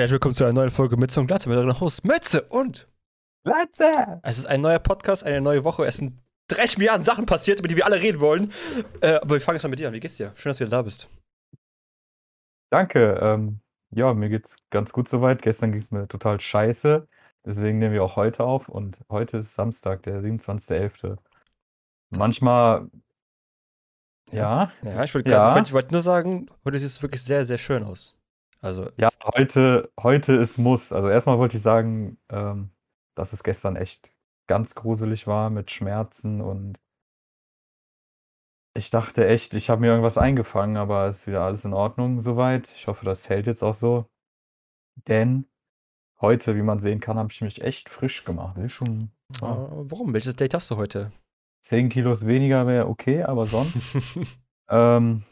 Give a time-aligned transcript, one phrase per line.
[0.00, 2.88] herzlich willkommen zu einer neuen Folge Mütze und Glatze mit euren Host Mütze und
[3.44, 4.20] Glatze!
[4.22, 5.84] Es ist ein neuer Podcast, eine neue Woche.
[5.84, 8.52] Es sind 30 Milliarden Sachen passiert, über die wir alle reden wollen.
[9.00, 9.94] Äh, aber wir fangen jetzt mal mit dir an.
[9.94, 10.32] Wie geht's dir?
[10.36, 11.08] Schön, dass du wieder da bist.
[12.70, 13.20] Danke.
[13.22, 13.60] Ähm,
[13.90, 15.42] ja, mir geht's ganz gut soweit.
[15.42, 17.06] Gestern ging es mir total scheiße.
[17.46, 18.68] Deswegen nehmen wir auch heute auf.
[18.68, 21.18] Und heute ist Samstag, der 27.11.
[22.10, 22.88] Manchmal.
[24.32, 24.72] Ja.
[24.82, 25.72] Ja, ich wollte Ja.
[25.72, 28.16] wollt nur sagen, heute siehst du wirklich sehr, sehr schön aus.
[28.64, 30.90] Also, Ja, heute, heute ist Muss.
[30.90, 32.70] Also erstmal wollte ich sagen, ähm,
[33.14, 34.10] dass es gestern echt
[34.46, 36.80] ganz gruselig war mit Schmerzen und
[38.74, 42.22] ich dachte echt, ich habe mir irgendwas eingefangen, aber es ist wieder alles in Ordnung
[42.22, 42.70] soweit.
[42.76, 44.06] Ich hoffe, das hält jetzt auch so.
[45.08, 45.44] Denn
[46.22, 48.56] heute, wie man sehen kann, habe ich mich echt frisch gemacht.
[48.56, 49.10] Ist schon
[49.42, 50.14] äh, ah, warum?
[50.14, 51.12] Welches Date hast du heute?
[51.66, 53.76] 10 Kilos weniger wäre okay, aber sonst.
[54.70, 55.22] ähm,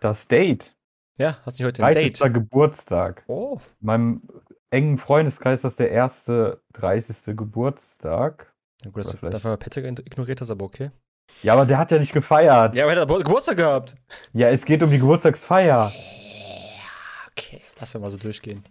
[0.00, 0.76] das Date,
[1.20, 2.12] ja, hast du nicht heute ein 30.
[2.18, 2.34] Date?
[2.34, 3.22] Geburtstag.
[3.28, 4.22] Oh, meinem
[4.70, 7.36] engen Freundeskreis ist das der erste 30.
[7.36, 8.52] Geburtstag.
[8.84, 10.90] na gut, dass Oder du vielleicht- dafür Patrick ignoriert hast, aber okay.
[11.42, 12.74] Ja, aber der hat ja nicht gefeiert.
[12.74, 13.94] Ja, aber er hat Geburtstag gehabt.
[14.32, 15.92] Ja, es geht um die Geburtstagsfeier.
[17.30, 18.64] Okay, lass wir mal so durchgehen.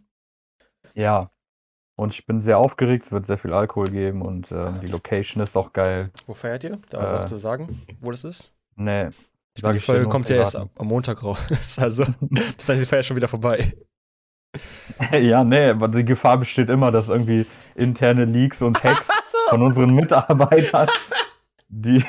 [0.94, 1.30] Ja.
[1.96, 5.44] Und ich bin sehr aufgeregt, es wird sehr viel Alkohol geben und ähm, die Location
[5.44, 6.12] ist auch geil.
[6.28, 6.80] Wo feiert ihr?
[6.90, 7.02] Da Äh.
[7.18, 8.54] darfst du sagen, wo das ist?
[8.76, 9.10] Nee.
[9.56, 11.38] Ich meine, die Folge kommt ja erst am Montag raus.
[11.80, 13.74] Also, bis dann ist die Feier schon wieder vorbei.
[15.12, 19.38] ja, nee, aber die Gefahr besteht immer, dass irgendwie interne Leaks und Hacks Achso!
[19.50, 20.88] von unseren Mitarbeitern,
[21.68, 22.04] die,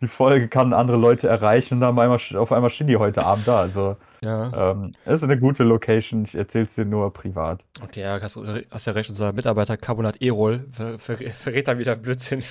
[0.00, 3.24] die Folge kann andere Leute erreichen und dann auf einmal, auf einmal stehen die heute
[3.24, 3.60] Abend da.
[3.60, 4.70] Also, Ja.
[4.72, 7.62] ähm, es ist eine gute Location, ich erzähl's dir nur privat.
[7.82, 8.38] Okay, ja, hast,
[8.70, 9.10] hast ja recht.
[9.10, 12.42] Unser Mitarbeiter Carbonat Erol ver ver verrät dann wieder Blödsinn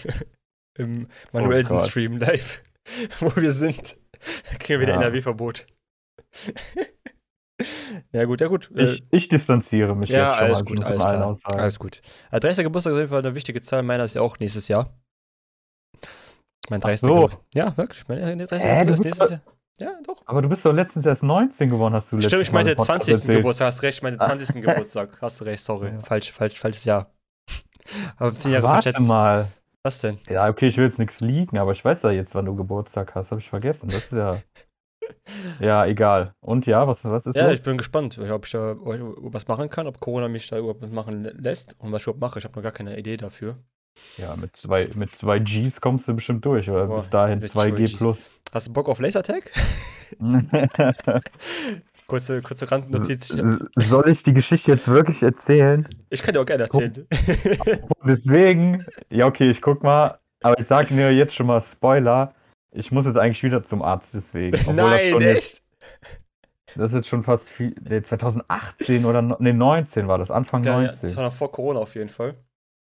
[0.77, 1.81] im Manuelsen Oh.
[1.81, 2.61] Stream live,
[3.20, 3.95] wo wir sind.
[4.59, 5.02] Kriegen wir wieder Ja.
[5.02, 5.66] NRW-Verbot.
[8.12, 8.72] ja, gut, ja, gut.
[8.76, 11.26] Äh, Ich, ich distanziere mich ja, jetzt schon alles mal gut, alles klar.
[11.28, 11.59] Aussagen.
[11.59, 12.02] Alles gut.
[12.31, 12.64] Also 30.
[12.64, 13.84] Geburtstag ist auf jeden Fall eine wichtige Zahl.
[13.84, 14.98] Meiner ist ja auch nächstes Jahr.
[16.70, 17.02] Mein 30.
[17.02, 17.30] so.
[17.54, 18.08] Ja, wirklich.
[18.08, 18.60] Mein 30.
[18.60, 19.42] Hä, Geburtstag du ist nächstes Jahr.
[19.80, 20.22] Ja, doch.
[20.26, 22.77] Aber du bist doch letztens erst 19 geworden, hast du letztes Stimmt, ich meinte im
[22.77, 23.14] Podcast 20.
[23.16, 23.38] erzählt.
[23.38, 24.55] Geburtstag, hast recht, ich meinte 20.
[24.61, 25.17] Geburtstag.
[25.20, 25.89] Hast du recht, sorry.
[25.89, 25.99] Ja.
[25.99, 27.11] Falsch, falsch, falsches Jahr.
[28.17, 29.08] Aber 10 Jahre Warte verschätzt.
[29.08, 29.48] mal.
[29.86, 30.17] Was denn?
[30.30, 33.16] Ja, okay, ich will jetzt nichts liegen, aber ich weiß ja jetzt, wann du Geburtstag
[33.16, 33.32] hast.
[33.32, 33.89] Habe ich vergessen.
[33.89, 34.39] Das ist ja.
[35.60, 36.33] ja, egal.
[36.39, 37.60] Und ja, was, was ist Ja, los?
[37.60, 40.89] ich bin gespannt, ob ich da was machen kann, ob Corona mich da überhaupt was
[40.89, 42.39] machen lä- lässt und was ich überhaupt mache.
[42.39, 43.58] Ich habe noch gar keine Idee dafür.
[44.17, 47.52] Ja, mit zwei, mit zwei Gs kommst du bestimmt durch, oder Boah, bis dahin mit
[47.52, 48.20] 2G zwei plus.
[48.54, 49.52] Hast du Bock auf Lasertag?
[52.13, 53.35] kurze, kurze Randnotiz.
[53.75, 55.87] Soll ich die Geschichte jetzt wirklich erzählen?
[56.11, 57.07] Ich kann dir auch gerne erzählen.
[58.05, 62.35] Deswegen, ja, okay, ich guck mal, aber ich sage mir jetzt schon mal Spoiler.
[62.71, 64.55] Ich muss jetzt eigentlich wieder zum Arzt, deswegen.
[64.59, 65.63] Obwohl das Nein, schon jetzt, echt?
[66.75, 67.73] das ist jetzt schon fast viel.
[67.81, 71.01] Nee, 2018 oder nee, 19 war das, Anfang Ja, ja, 19.
[71.01, 72.35] das war noch vor Corona auf jeden Fall.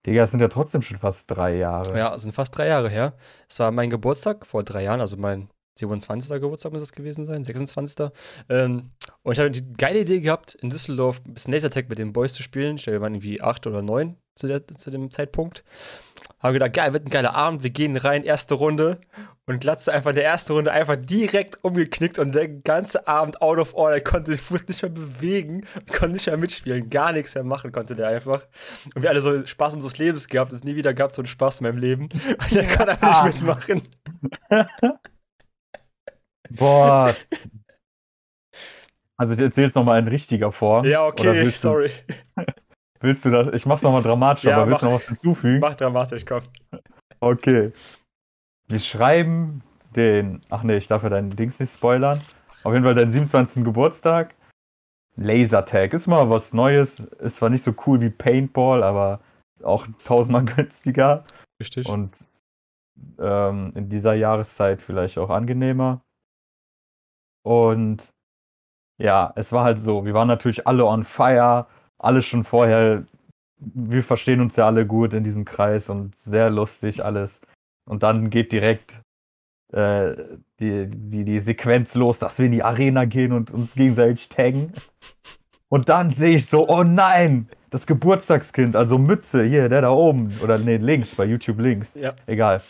[0.06, 1.98] Digga, das sind ja trotzdem schon fast drei Jahre.
[1.98, 3.14] Ja, es sind fast drei Jahre her.
[3.50, 6.30] Es war mein Geburtstag vor drei Jahren, also mein 27.
[6.42, 8.10] Geburtstag muss es gewesen sein, 26.
[8.50, 8.92] Ähm,
[9.24, 12.34] und ich hatte die geile Idee gehabt, in Düsseldorf ein bisschen Lasertag mit den Boys
[12.34, 12.78] zu spielen.
[12.78, 15.64] Ich glaube, wir waren irgendwie acht oder neun zu, der, zu dem Zeitpunkt.
[16.40, 19.02] Haben gedacht, geil, wird ein geiler Abend, wir gehen rein, erste Runde.
[19.46, 23.60] Und Glatze einfach in der ersten Runde einfach direkt umgeknickt und der ganze Abend out
[23.60, 27.46] of order, konnte den Fuß nicht mehr bewegen, konnte nicht mehr mitspielen, gar nichts mehr
[27.46, 28.46] machen konnte der einfach.
[28.94, 31.62] Und wir alle so Spaß unseres Lebens gehabt, es nie wieder gab so einen Spaß
[31.62, 32.04] in meinem Leben.
[32.04, 33.88] Und der kann einfach nicht mitmachen.
[36.52, 37.16] Boah.
[39.18, 40.86] Also ich erzähl's nochmal in richtiger Form.
[40.86, 41.90] Ja, okay, willst sorry.
[42.36, 42.44] Du,
[43.02, 43.54] willst du das?
[43.54, 45.60] Ich mach's nochmal dramatisch, Ja, aber willst du noch was hinzufügen?
[45.60, 46.44] Mach dramatisch, komm.
[47.20, 47.72] Okay.
[48.68, 49.64] Wir schreiben
[49.96, 50.42] den.
[50.50, 52.22] Ach nee, ich darf ja deinen Dings nicht spoilern.
[52.64, 53.64] Auf jeden Fall deinen 27.
[53.64, 54.36] Geburtstag.
[55.16, 57.00] Lasertag ist mal was Neues.
[57.00, 59.20] Ist zwar nicht so cool wie Paintball, aber
[59.64, 61.24] auch tausendmal günstiger.
[61.60, 61.90] Richtig.
[61.90, 62.12] Und
[63.20, 66.02] ähm, in dieser Jahreszeit vielleicht auch angenehmer.
[67.48, 68.12] Und
[68.98, 71.66] ja, es war halt so, wir waren natürlich alle on fire,
[71.98, 73.06] alle schon vorher,
[73.60, 77.40] wir verstehen uns ja alle gut in diesem Kreis und sehr lustig alles.
[77.86, 79.00] Und dann geht direkt
[79.72, 80.14] äh,
[80.60, 84.74] die, die, die Sequenz los, dass wir in die Arena gehen und uns gegenseitig taggen.
[85.70, 90.38] Und dann sehe ich so, oh nein, das Geburtstagskind, also Mütze, hier, der da oben,
[90.44, 92.14] oder nee, links, bei YouTube links, ja.
[92.26, 92.62] egal.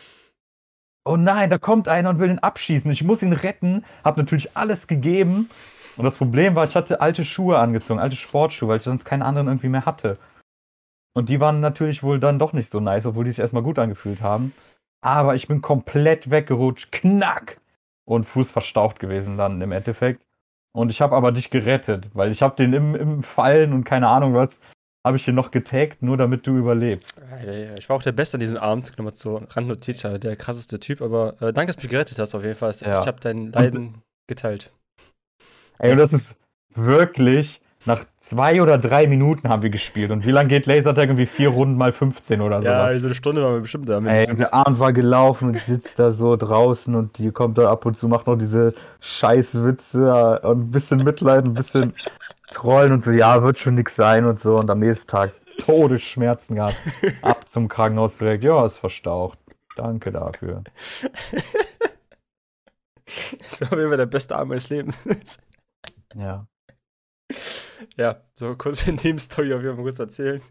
[1.07, 2.91] Oh nein, da kommt einer und will ihn abschießen.
[2.91, 3.85] Ich muss ihn retten.
[4.03, 5.49] Hab natürlich alles gegeben.
[5.95, 9.25] Und das Problem war, ich hatte alte Schuhe angezogen, alte Sportschuhe, weil ich sonst keine
[9.25, 10.17] anderen irgendwie mehr hatte.
[11.13, 13.79] Und die waren natürlich wohl dann doch nicht so nice, obwohl die sich erstmal gut
[13.79, 14.53] angefühlt haben.
[15.01, 16.91] Aber ich bin komplett weggerutscht.
[16.91, 17.59] Knack!
[18.05, 20.21] Und Fuß verstaucht gewesen dann im Endeffekt.
[20.73, 24.09] Und ich habe aber dich gerettet, weil ich habe den im, im Fallen und keine
[24.09, 24.59] Ahnung was,
[25.05, 27.15] habe ich den noch getaggt, nur damit du überlebst.
[27.77, 31.35] Ich war auch der Beste an diesem Abend, nochmal zur Randnotiz, der krasseste Typ, aber
[31.41, 32.73] äh, danke, dass du mich gerettet hast auf jeden Fall.
[32.81, 32.99] Ja.
[32.99, 34.71] Ich habe dein Leiden und, geteilt.
[35.79, 36.35] Ey, und das ist
[36.75, 40.11] wirklich, nach zwei oder drei Minuten haben wir gespielt.
[40.11, 41.07] Und wie lange geht Lasertag?
[41.07, 42.67] Irgendwie vier Runden mal 15 oder so.
[42.67, 43.99] Ja, so eine Stunde waren wir bestimmt da.
[43.99, 47.85] Ey, der Abend war gelaufen und sitzt da so draußen und die kommt da ab
[47.85, 51.93] und zu, macht noch diese Scheißwitze und ein bisschen Mitleid, ein bisschen
[52.47, 54.57] trollen und so, ja, wird schon nix sein und so.
[54.57, 56.77] Und am nächsten Tag Todesschmerzen gehabt.
[57.21, 59.39] Ab zum Krankenhaus direkt, ja, ist verstaucht.
[59.75, 60.63] Danke dafür.
[63.07, 65.01] Das war auf jeden Fall der beste Abend meines Lebens.
[66.15, 66.45] ja.
[67.95, 70.41] Ja, so kurz in dem Story auf jeden Fall kurz erzählen.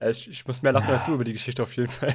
[0.00, 2.14] Ich, ich muss mehr lachen als du über die Geschichte auf jeden Fall.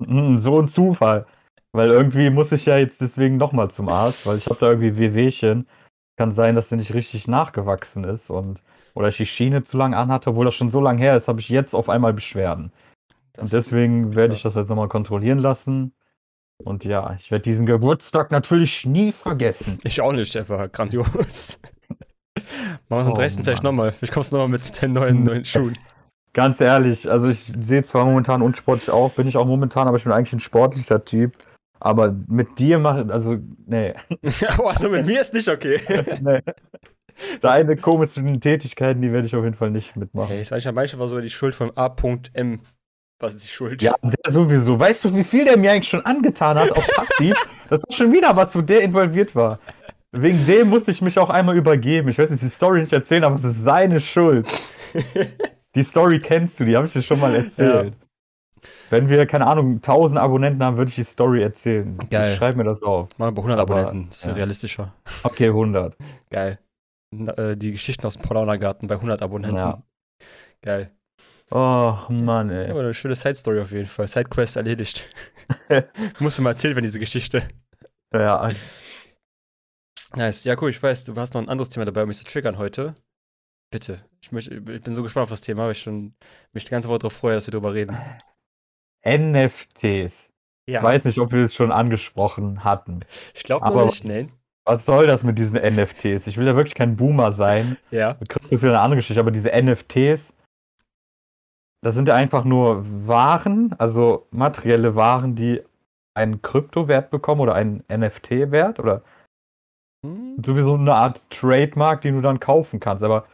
[0.00, 1.26] Hm, so ein Zufall.
[1.72, 4.96] Weil irgendwie muss ich ja jetzt deswegen nochmal zum Arzt, weil ich habe da irgendwie
[4.96, 5.66] Wehwehchen.
[6.16, 8.62] Kann sein, dass der nicht richtig nachgewachsen ist und
[8.94, 11.40] oder ich die Schiene zu lang anhatte, obwohl das schon so lange her ist, habe
[11.40, 12.72] ich jetzt auf einmal Beschwerden.
[13.32, 15.92] Das und deswegen werde ich das jetzt nochmal kontrollieren lassen.
[16.62, 19.78] Und ja, ich werde diesen Geburtstag natürlich nie vergessen.
[19.82, 21.60] Ich auch nicht, einfach grandios.
[22.88, 23.40] Machen wir am 30.
[23.40, 23.92] Oh, vielleicht nochmal.
[23.92, 25.76] Vielleicht kommst du nochmal mit den neuen, neuen Schuhen.
[26.32, 30.04] Ganz ehrlich, also ich sehe zwar momentan unsportlich auch, bin ich auch momentan, aber ich
[30.04, 31.36] bin eigentlich ein sportlicher Typ.
[31.80, 33.94] Aber mit dir mache also, nee.
[34.58, 35.80] also mit mir ist nicht okay.
[36.22, 36.40] nee.
[37.40, 40.28] Deine komischen Tätigkeiten, die werde ich auf jeden Fall nicht mitmachen.
[40.28, 42.60] Hey, ich weiß ja, manchmal war sogar die Schuld von A.M.
[43.20, 43.82] Was ist die Schuld?
[43.82, 44.78] Ja, der sowieso.
[44.78, 47.36] Weißt du, wie viel der mir eigentlich schon angetan hat auf passiv?
[47.68, 49.60] das ist schon wieder was, wo der involviert war.
[50.10, 52.08] Wegen dem musste ich mich auch einmal übergeben.
[52.08, 54.46] Ich weiß nicht, die Story nicht erzählen, aber es ist seine Schuld.
[55.74, 57.94] die Story kennst du, die habe ich dir schon mal erzählt.
[57.94, 58.03] Ja.
[58.90, 61.96] Wenn wir, keine Ahnung, 1000 Abonnenten haben, würde ich die Story erzählen.
[62.10, 62.32] Geil.
[62.32, 63.08] Ich schreib mir das auf.
[63.18, 64.32] Machen wir 100 aber, Abonnenten, das ist ja.
[64.32, 64.94] realistischer.
[65.22, 65.96] Okay, 100.
[66.30, 66.58] Geil.
[67.36, 69.56] Äh, die Geschichten aus dem Paulaner Garten bei 100 Abonnenten.
[69.56, 69.82] Ja.
[70.62, 70.90] Geil.
[71.50, 72.70] Oh, Mann, ey.
[72.70, 74.06] Aber eine schöne Side-Story auf jeden Fall.
[74.06, 75.08] Sidequest erledigt.
[76.18, 77.42] Musst du mal erzählen, wenn diese Geschichte.
[78.12, 78.48] Ja,
[80.16, 80.44] Nice.
[80.44, 82.56] Ja, cool, ich weiß, du hast noch ein anderes Thema dabei, um mich zu triggern
[82.56, 82.94] heute.
[83.70, 84.04] Bitte.
[84.20, 86.14] Ich, möchte, ich bin so gespannt auf das Thema, weil ich schon
[86.52, 87.96] mich die ganze Woche darauf freue, dass wir darüber reden.
[89.06, 90.30] NFTs.
[90.68, 90.78] Ja.
[90.78, 93.00] Ich weiß nicht, ob wir es schon angesprochen hatten.
[93.34, 94.32] Ich glaube noch nicht, nein.
[94.66, 96.26] Was soll das mit diesen NFTs?
[96.26, 97.76] Ich will ja wirklich kein Boomer sein.
[97.90, 98.14] Ja.
[98.28, 100.32] Krypto ist wieder eine andere Geschichte, aber diese NFTs,
[101.82, 105.62] das sind ja einfach nur Waren, also materielle Waren, die
[106.16, 109.02] einen Kryptowert bekommen oder einen NFT-Wert oder
[110.04, 110.36] hm?
[110.44, 113.02] Sowieso eine Art Trademark, den du dann kaufen kannst.
[113.02, 113.26] Aber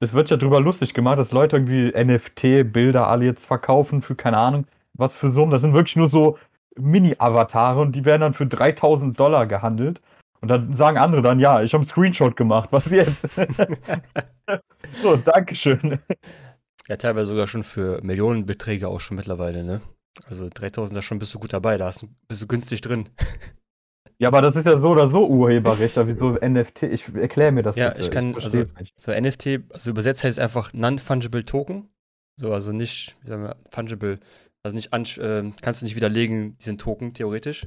[0.00, 4.38] es wird ja drüber lustig gemacht, dass Leute irgendwie NFT-Bilder alle jetzt verkaufen für keine
[4.38, 4.66] Ahnung
[5.02, 5.50] was für Summen.
[5.50, 6.38] Das sind wirklich nur so
[6.76, 10.00] Mini-Avatare und die werden dann für 3000 Dollar gehandelt.
[10.40, 13.16] Und dann sagen andere dann, ja, ich habe einen Screenshot gemacht, was jetzt?
[15.02, 16.00] so, Dankeschön.
[16.88, 19.82] Ja, teilweise sogar schon für Millionenbeträge auch schon mittlerweile, ne?
[20.26, 21.92] Also 3000, da schon bist du gut dabei, da
[22.28, 23.08] bist du günstig drin.
[24.18, 26.84] Ja, aber das ist ja so oder so Urheberrecht, wieso NFT?
[26.84, 28.02] Ich erkläre mir das Ja, bitte.
[28.02, 28.92] ich kann, ich also, nicht.
[28.94, 31.88] so NFT, also übersetzt heißt es einfach Non-Fungible Token.
[32.36, 34.20] So, also nicht, wie sagen wir, fungible.
[34.64, 37.66] Also nicht, äh, kannst du nicht widerlegen, diesen Token, theoretisch.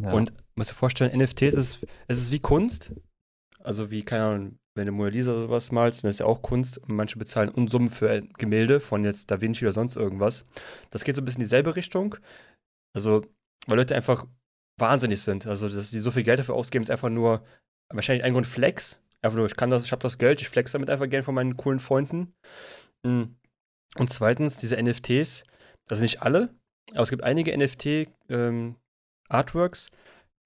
[0.00, 0.12] Ja.
[0.12, 2.92] Und musst dir vorstellen, NFTs ist, es ist wie Kunst.
[3.58, 6.42] Also wie, keine Ahnung, wenn du Mona Lisa oder sowas malst, dann ist ja auch
[6.42, 10.44] Kunst und manche bezahlen Unsummen für Gemälde von jetzt Da Vinci oder sonst irgendwas.
[10.90, 12.16] Das geht so ein bisschen in dieselbe Richtung.
[12.94, 13.24] Also,
[13.66, 14.26] weil Leute einfach
[14.78, 15.46] wahnsinnig sind.
[15.46, 17.44] Also, dass sie so viel Geld dafür ausgeben, ist einfach nur
[17.92, 19.00] wahrscheinlich ein Grund Flex.
[19.22, 21.34] Einfach nur, ich kann das, ich habe das Geld, ich flex damit einfach gerne von
[21.34, 22.34] meinen coolen Freunden.
[23.06, 23.36] Hm.
[23.96, 25.44] Und zweitens, diese NFTs,
[25.88, 26.50] also nicht alle,
[26.92, 29.96] aber es gibt einige NFT-Artworks, ähm,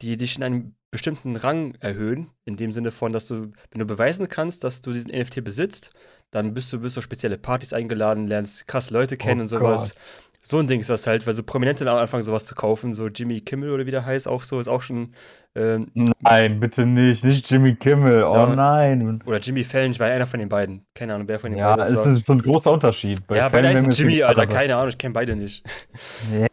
[0.02, 3.85] die dich in einem bestimmten Rang erhöhen, in dem Sinne von, dass du, wenn du
[3.85, 5.92] beweisen kannst, dass du diesen NFT besitzt,
[6.30, 9.49] dann bist du, wirst du auf spezielle Partys eingeladen, lernst krass Leute kennen oh und
[9.49, 9.95] sowas.
[9.95, 10.02] Gott.
[10.49, 12.95] So ein Ding ist das halt, weil so Prominente dann anfangen, sowas zu kaufen.
[12.95, 15.12] So Jimmy Kimmel oder wie der heißt, auch so, ist auch schon.
[15.55, 15.90] Ähm,
[16.21, 19.23] nein, bitte nicht, nicht Jimmy Kimmel, oh ja, nein.
[19.26, 20.87] Oder Jimmy Fallon, ich war einer von den beiden.
[20.95, 22.07] Keine Ahnung, wer von den ja, beiden das war.
[22.07, 23.26] Ja, ist schon ein großer Unterschied.
[23.26, 25.67] Bei ja, beide heißen Jimmy, Alter, keine Ahnung, ich kenne beide nicht.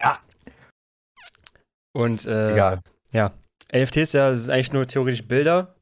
[0.02, 0.20] Ja.
[1.94, 2.82] Und, äh, Egal.
[3.14, 3.32] Ja.
[3.74, 5.75] NFTs, ja, das sind eigentlich nur theoretisch Bilder,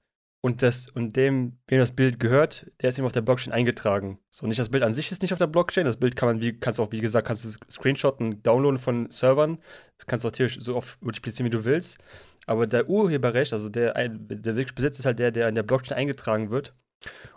[0.45, 4.19] und, das, und dem, wem das Bild gehört, der ist eben auf der Blockchain eingetragen.
[4.29, 5.85] So, nicht das Bild an sich ist nicht auf der Blockchain.
[5.85, 9.09] Das Bild kann man, wie, kannst du auch, wie gesagt, kannst du screenshotten, downloaden von
[9.09, 9.57] Servern.
[9.97, 11.97] Das kannst du auch theoretisch so oft multiplizieren, wie du willst.
[12.45, 15.97] Aber der Urheberrecht, also der, der wirklich Besitz ist halt der, der in der Blockchain
[15.97, 16.73] eingetragen wird.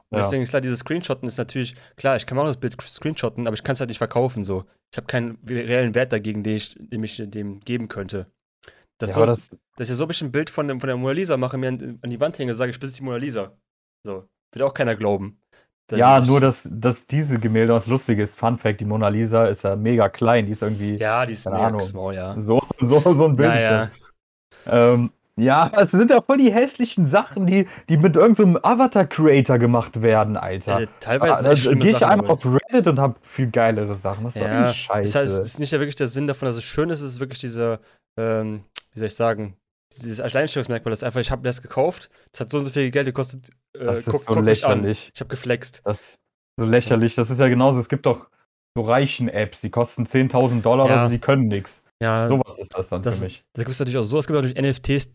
[0.09, 0.25] Und ja.
[0.25, 3.55] deswegen ist klar, dieses Screenshotten ist natürlich, klar, ich kann auch das Bild screenshotten, aber
[3.55, 4.65] ich kann es halt nicht verkaufen so.
[4.91, 8.27] Ich habe keinen reellen Wert dagegen, den ich, den ich dem geben könnte.
[8.99, 10.87] Das, Ja, aber das, das, ist ja so ein bisschen ein Bild von, dem- von
[10.89, 13.03] der Mona Lisa mache, mir an, an die Wand hänge, sage ich, das ist die
[13.03, 13.53] Mona Lisa.
[14.05, 14.25] So.
[14.53, 15.39] Wird auch keiner glauben.
[15.89, 19.47] Das ja, nur dass, dass diese Gemälde, das Lustige ist, Fun Fact, die Mona Lisa
[19.47, 21.81] ist ja mega klein, die ist irgendwie Ja, die ist Keine mega Ahnung.
[21.81, 22.35] small, ja.
[22.41, 23.53] so, so, so ein Bild.
[23.53, 23.91] Ja, ja.
[24.65, 24.93] das.
[24.95, 30.01] Ähm, ja, es sind ja voll die hässlichen Sachen, die, die mit irgendeinem Avatar-Creator gemacht
[30.01, 30.81] werden, Alter.
[30.81, 32.31] Äh, teilweise Ah, gehe ich Sachen dabei.
[32.31, 34.25] auf Reddit und habe viel geilere Sachen.
[34.25, 35.13] Was ist doch Ja, die Scheiße?
[35.13, 37.13] Das heißt, es ist nicht ja wirklich der Sinn davon, dass es schön ist, es
[37.13, 37.81] ist wirklich dieser,
[38.17, 38.65] ähm,
[38.97, 39.57] wie soll ich sagen,
[40.03, 42.71] dieses Alleinstellungsmerkmal, das ist einfach, ich habe mir das gekauft, das hat so und so
[42.71, 45.11] viel Geld gekostet, äh, das ist guck, so guck lächerlich.
[45.15, 45.83] Ich habe geflext.
[45.85, 46.17] Das
[46.59, 47.15] so lächerlich.
[47.15, 47.79] Das ist ja genauso.
[47.79, 48.29] Es gibt doch
[48.77, 50.97] so reichen Apps, die kosten 10.000 Dollar, Ja.
[51.03, 51.83] also die können nichts.
[52.03, 53.45] Ja, Sowas ist das dann das- für mich.
[53.55, 54.19] das gibt es natürlich auch so.
[54.19, 55.11] Es gibt natürlich NFTs,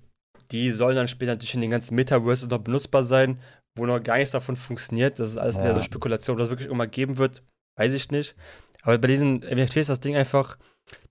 [0.51, 3.39] die sollen dann später natürlich in den ganzen Metaverses noch benutzbar sein,
[3.77, 5.19] wo noch gar nichts davon funktioniert.
[5.19, 5.73] Das ist alles Ja.
[5.73, 7.43] so Spekulation, ob das wirklich irgendwann geben wird,
[7.79, 8.35] weiß ich nicht.
[8.83, 10.57] Aber bei diesen NFTs ist das Ding einfach,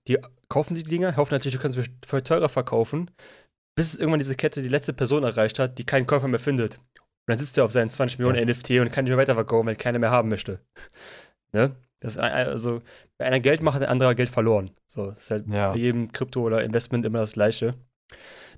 [0.07, 0.17] die
[0.49, 3.11] kaufen sich die Dinger, hoffen natürlich, können es für teurer verkaufen,
[3.75, 6.77] bis irgendwann diese Kette die letzte Person erreicht hat, die keinen Käufer mehr findet.
[6.77, 8.45] Und dann sitzt er auf seinen 20 Millionen Ja.
[8.45, 10.59] NFT und kann nicht mehr weiterverkaufen, weil keiner mehr haben möchte.
[11.53, 11.75] Ne?
[11.99, 12.81] Das ein- also,
[13.17, 14.71] wenn einer Geld macht, hat ein anderer Geld verloren.
[14.87, 15.71] So, das ist halt Ja.
[15.71, 17.75] bei jedem Krypto oder Investment immer das Gleiche.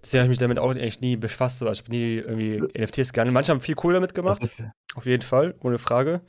[0.01, 1.57] Deswegen habe ich mich damit auch eigentlich nie befasst.
[1.57, 1.67] So.
[1.67, 3.31] Also ich habe nie irgendwie NFTs gerne.
[3.31, 4.43] Manche haben viel cool damit gemacht,
[4.95, 6.21] auf jeden Fall, ohne Frage.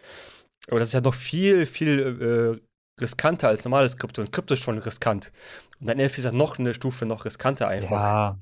[0.68, 2.64] Aber das ist ja noch viel, viel äh,
[3.00, 4.22] riskanter als normales Krypto.
[4.22, 5.32] Und Krypto ist schon riskant.
[5.80, 7.90] Und dann NFT ist ja noch eine Stufe noch riskanter einfach.
[7.90, 8.38] ja.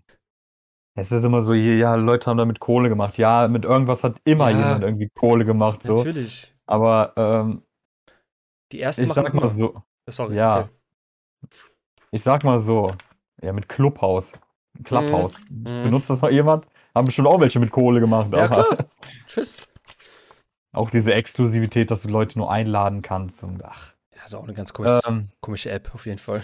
[0.94, 3.16] Es ist immer so, ja, Leute haben damit Kohle gemacht.
[3.16, 4.58] Ja, mit irgendwas hat immer Ja.
[4.58, 5.82] jemand irgendwie Kohle gemacht.
[5.82, 5.94] So.
[5.96, 6.54] Natürlich.
[6.66, 7.62] Aber ähm,
[8.72, 10.54] Die ersten ich machen sag mal so, Sorry, ja.
[10.58, 10.70] erzähl.
[12.10, 12.88] ich sag mal so,
[13.40, 14.32] ja, mit Clubhouse.
[14.84, 15.34] Clubhouse.
[15.48, 15.64] Mhm.
[15.84, 16.66] Benutzt das noch jemand?
[16.94, 18.28] Haben bestimmt auch welche mit Kohle gemacht.
[18.34, 18.76] Ja, aber klar.
[19.26, 19.66] Tschüss.
[20.74, 23.91] Auch diese Exklusivität, dass du Leute nur einladen kannst und ach.
[24.24, 26.42] Ist auch eine ganz komische, Ähm, komische App, auf jeden Fall.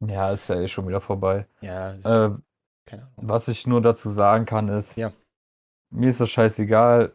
[0.00, 1.46] ja, ist ja eh schon wieder vorbei.
[1.60, 2.30] Ja, ist, Äh,
[2.86, 3.12] keine Ahnung.
[3.16, 5.12] was ich nur dazu sagen kann, ist, Ja.
[5.90, 7.12] mir ist das scheißegal.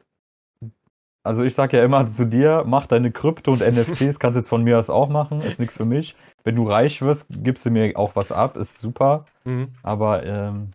[1.26, 3.62] Also ich sag ja immer zu dir, mach deine Krypto und
[4.12, 6.16] NFTs, kannst jetzt von mir aus auch machen, ist nichts für mich.
[6.44, 9.26] Wenn du reich wirst, gibst du mir auch was ab, ist super.
[9.46, 9.74] Mhm.
[9.84, 10.72] Aber ähm,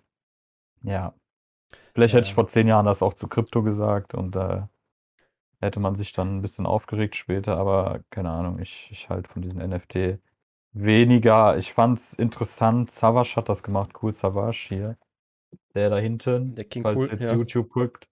[0.83, 1.13] ja,
[1.93, 2.21] vielleicht Ja.
[2.21, 4.63] hätte ich vor zehn Jahren das auch zu Krypto gesagt und äh,
[5.61, 9.43] hätte man sich dann ein bisschen aufgeregt später, aber keine Ahnung, ich, ich halt von
[9.43, 10.19] diesen NFT
[10.73, 11.57] weniger.
[11.59, 14.97] Ich fand's interessant, Savage hat das gemacht, cool, Savage hier.
[15.75, 17.09] Der da hinten, Der King falls cool.
[17.11, 17.35] jetzt Ja.
[17.35, 18.07] YouTube guckt,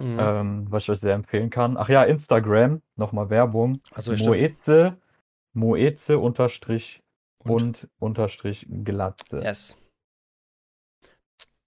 [0.00, 0.16] Mhm.
[0.20, 1.76] ähm, was ich euch sehr empfehlen kann.
[1.76, 3.80] Ach ja, Instagram, nochmal Werbung.
[3.98, 4.26] Stimmt.
[4.26, 4.96] Moeze,
[5.54, 7.02] Moeze unterstrich
[7.44, 7.52] Und?
[7.52, 9.40] und unterstrich Glatze.
[9.40, 9.76] Yes.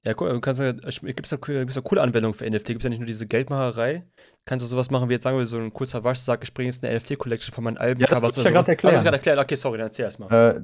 [0.05, 0.29] Ja, cool.
[0.33, 2.67] Du kannst ich- gibt's ja, cool- gibt's ja coole Anwendungen für NFT.
[2.73, 4.03] Gibt ja nicht nur diese Geldmacherei.
[4.45, 6.69] Kannst du sowas machen, wie jetzt sagen wir so ein kurzer Wasch, sag, ich bringe
[6.69, 8.01] jetzt eine NFT-Collection von meinen Alben.
[8.01, 9.03] Ja, das wollte ich ja du erklären.
[9.03, 9.37] gerade erklärt?
[9.39, 10.31] Okay, sorry, dann erzähl erstmal.
[10.55, 10.61] Äh,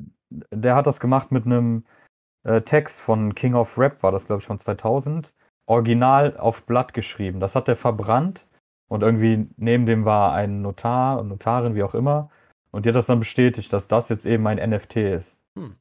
[0.52, 1.86] der hat das gemacht mit einem
[2.44, 5.32] äh, Text von King of Rap, war das, glaube ich, von 2000.
[5.68, 7.40] Original auf Blatt geschrieben.
[7.40, 8.46] Das hat er verbrannt
[8.90, 12.30] und irgendwie neben dem war ein Notar und Notarin, wie auch immer.
[12.72, 15.36] Und die hat das dann bestätigt, dass das jetzt eben ein NFT ist.
[15.58, 15.76] Hm.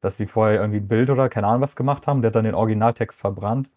[0.00, 2.22] Dass die vorher irgendwie ein Bild oder keine Ahnung was gemacht haben.
[2.22, 3.70] Der hat dann den Originaltext verbrannt.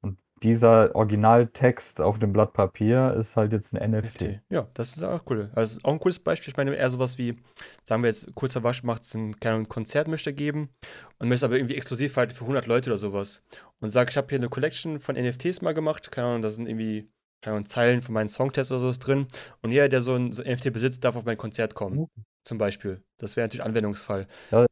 [0.00, 4.22] Und dieser Originaltext auf dem Blatt Papier ist halt jetzt ein NFT.
[4.22, 4.40] NFT.
[4.50, 5.50] Ja, das ist auch cool.
[5.54, 6.52] Also auch ein cooles Beispiel.
[6.52, 7.36] Ich meine eher sowas wie,
[7.84, 9.34] sagen wir jetzt, kurzer Wasch macht es ein,
[9.68, 10.70] Konzert möchte geben
[11.18, 13.42] und möchte es aber irgendwie exklusiv halt für 100 Leute oder sowas.
[13.80, 16.68] Und sagt, ich habe hier eine Collection von NFTs mal gemacht, keine Ahnung, da sind
[16.68, 17.08] irgendwie
[17.42, 19.28] keine Ahnung, Zeilen von meinen Songtests oder sowas drin.
[19.62, 22.08] Und jeder, der so ein, so ein NFT besitzt, darf auf mein Konzert kommen.
[22.46, 23.02] Zum Beispiel.
[23.16, 24.28] Das wäre natürlich Anwendungsfall.
[24.52, 24.66] Ja.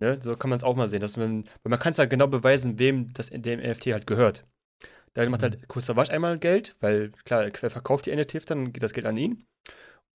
[0.00, 0.18] Ne?
[0.22, 1.00] So kann man es auch mal sehen.
[1.00, 4.44] Dass man, weil man kann es halt genau beweisen, wem das dem NFT halt gehört.
[5.12, 5.44] Da macht Mhm.
[5.44, 9.06] halt Costa Wasch einmal Geld, weil klar, er verkauft die NFTs, dann geht das Geld
[9.06, 9.44] an ihn.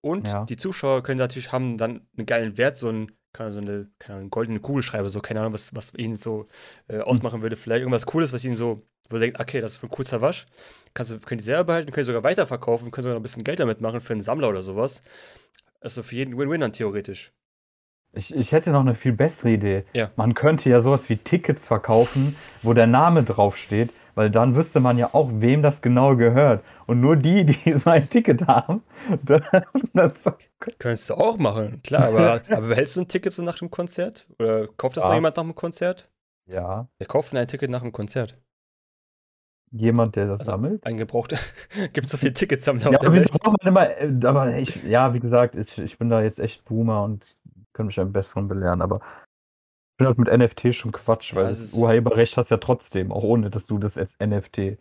[0.00, 0.44] Und Ja.
[0.46, 4.58] die Zuschauer können natürlich haben dann einen geilen Wert, so, ein, so eine, keine goldene
[4.58, 6.48] Kugelschreiber, so keine Ahnung, was, was ihn so
[6.88, 7.02] äh, Hm.
[7.02, 7.56] ausmachen würde.
[7.56, 10.20] Vielleicht irgendwas Cooles, was ihn so, wo er denkt, okay, das ist für ein cooler
[10.20, 10.46] Wasch.
[10.92, 13.60] Kannst du, können die selber behalten, können sogar weiterverkaufen, können sogar noch ein bisschen Geld
[13.60, 15.02] damit machen für einen Sammler oder sowas.
[15.80, 17.32] Also für jeden Win-Win dann theoretisch.
[18.12, 19.84] Ich, ich hätte noch eine viel bessere Idee.
[19.92, 20.10] Ja.
[20.16, 24.98] Man könnte ja sowas wie Tickets verkaufen, wo der Name draufsteht, weil dann wüsste man
[24.98, 26.64] ja auch, wem das genau gehört.
[26.86, 28.82] Und nur die, die so ein Ticket haben,
[29.94, 30.24] das,
[30.78, 34.26] Könntest du auch machen, klar, aber, aber behältst du ein Ticket so nach dem Konzert?
[34.40, 35.10] Oder kauft das Ja.
[35.10, 36.10] noch jemand nach dem Konzert?
[36.46, 38.36] ja, Wer kauft denn ein Ticket nach dem Konzert?
[39.72, 40.84] Jemand, der das Also, sammelt.
[40.84, 41.36] Ein gebrauchter.
[41.92, 43.30] Gibt es so viele Ticketsammler Ja, auf der Welt?
[43.64, 47.24] immer, äh, aber ich, ja, wie gesagt, ich, ich bin da jetzt echt Boomer und
[47.72, 51.46] kann mich einen besseren belehren, aber ich finde das mit NFT schon Quatsch, Ja, weil
[51.46, 54.78] es das ist- Urheberrecht hast ja trotzdem, auch ohne, dass du das als NFT.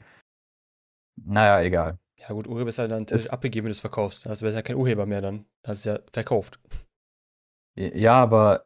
[1.23, 1.99] Naja, egal.
[2.17, 4.25] Ja, gut, Urheber ist ja dann natürlich Es- abgegeben, wenn du es verkaufst.
[4.25, 5.45] Hast du ja kein Urheber mehr dann.
[5.63, 6.59] Da hast du es ja verkauft.
[7.77, 8.65] Ja, aber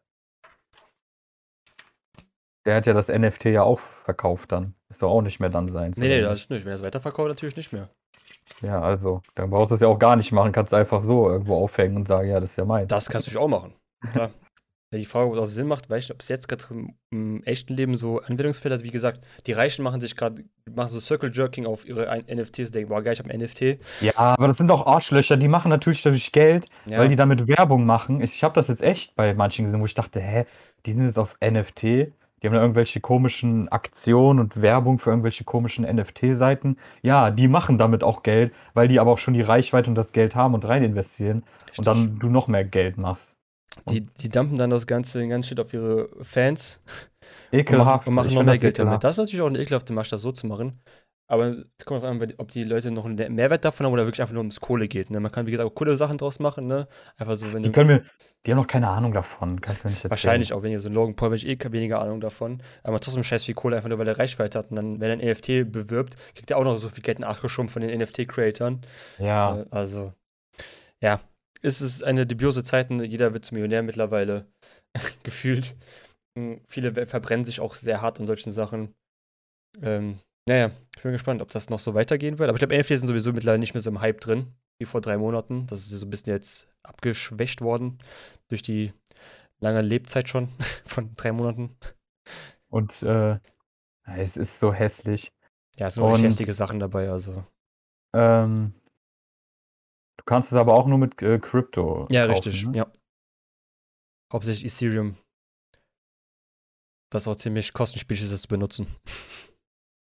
[2.65, 4.75] Der hat ja das NFT ja auch verkauft dann.
[4.89, 5.93] Ist doch auch nicht mehr dann sein.
[5.95, 6.65] Nee, nee, das ist nicht.
[6.65, 7.89] Wenn er es weiterverkauft, natürlich nicht mehr.
[8.62, 10.51] Ja, also, dann brauchst du es ja auch gar nicht machen.
[10.51, 12.88] Kannst du einfach so irgendwo aufhängen und sagen, ja, das ist ja mein.
[12.88, 13.74] Das kannst du auch machen.
[14.13, 14.29] Ja,
[15.00, 16.65] die Frage, ob es Sinn macht, weiß ich ob es jetzt gerade
[17.10, 18.83] im, echten Leben so Anwendungsfälle ist.
[18.83, 22.89] Wie gesagt, die Reichen machen sich gerade, machen so Circle Jerking auf ihre NFTs, denken,
[22.89, 23.79] boah, geil, ich habe ein NFT.
[24.01, 27.00] Ja, aber das sind doch Arschlöcher, die machen natürlich dadurch Geld, ja.
[27.00, 28.22] weil die damit Werbung machen.
[28.22, 30.45] Ich, ich habe das jetzt echt bei manchen gesehen, wo ich dachte, hä,
[30.86, 32.13] die sind jetzt auf NFT,
[32.44, 36.78] die haben da irgendwelche komischen Aktionen und Werbung für irgendwelche komischen NFT-Seiten.
[37.02, 40.12] Ja, die machen damit auch Geld, weil die aber auch schon die Reichweite und das
[40.12, 41.80] Geld haben und rein investieren Richtig.
[41.80, 43.34] und dann du noch mehr Geld machst.
[43.90, 46.80] Die, die dumpen dann das ganze, den ganzen Shit auf ihre Fans.
[47.52, 48.08] Ekelhaft.
[48.08, 49.04] Und machen, und machen noch mehr Geld damit.
[49.04, 50.82] Das ist natürlich auch eine ekelhafte Masche, das so zu machen.
[51.34, 51.48] Aber
[51.80, 54.36] es kommt darauf an, ob die Leute noch einen Mehrwert davon haben oder wirklich einfach
[54.36, 55.10] nur ums Kohle geht.
[55.10, 55.20] Ne?
[55.20, 56.68] Man kann, wie gesagt, auch coole Sachen draus machen.
[56.68, 56.88] Ne?
[57.18, 58.06] Einfach so, wenn die können mir,
[58.46, 59.60] die haben noch keine Ahnung davon.
[59.60, 60.12] Kannst du nicht erzählen.
[60.12, 62.62] Wahrscheinlich auch, wenn ihr so ein Logan Paul, ich eh weniger Ahnung davon.
[62.84, 64.70] Aber trotzdem scheiß viel Kohle, einfach nur weil er Reichweite hat.
[64.70, 67.68] Und dann, wenn er ein NFT bewirbt, kriegt er auch noch so viel Geld nachgeschoben
[67.68, 68.82] von den NFT-Creatoren.
[69.18, 69.62] Ja.
[69.62, 70.13] Äh, also,
[71.02, 71.20] ja,
[71.63, 72.92] ist es eine dubiose Zeit.
[72.92, 74.46] Jeder wird zum Millionär mittlerweile
[75.24, 75.75] gefühlt.
[76.38, 78.94] Hm, viele verbrennen sich auch sehr hart an solchen Sachen.
[79.82, 82.50] Ähm, naja, ich bin gespannt, ob das noch so weitergehen wird.
[82.50, 85.02] Aber ich glaube, NFTs sind sowieso mittlerweile nicht mehr so im Hype drin, wie vor
[85.02, 85.68] drei Monaten.
[85.68, 88.00] Das ist so ein bisschen jetzt abgeschwächt worden
[88.48, 88.94] durch die
[89.60, 90.50] lange Lebzeit schon
[90.86, 91.76] von drei Monaten.
[92.68, 93.40] Und äh,
[94.06, 95.32] es ist so hässlich.
[95.78, 97.44] Ja, es sind auch hässliche Sachen dabei, also.
[98.14, 98.74] Ähm,
[100.24, 102.08] Du kannst es aber auch nur mit äh, Crypto.
[102.10, 102.78] Ja, kaufen, richtig, ne?
[102.78, 102.92] ja.
[104.32, 105.18] Hauptsächlich Ethereum.
[107.12, 108.88] Was auch ziemlich kostenspielig ist, das zu benutzen.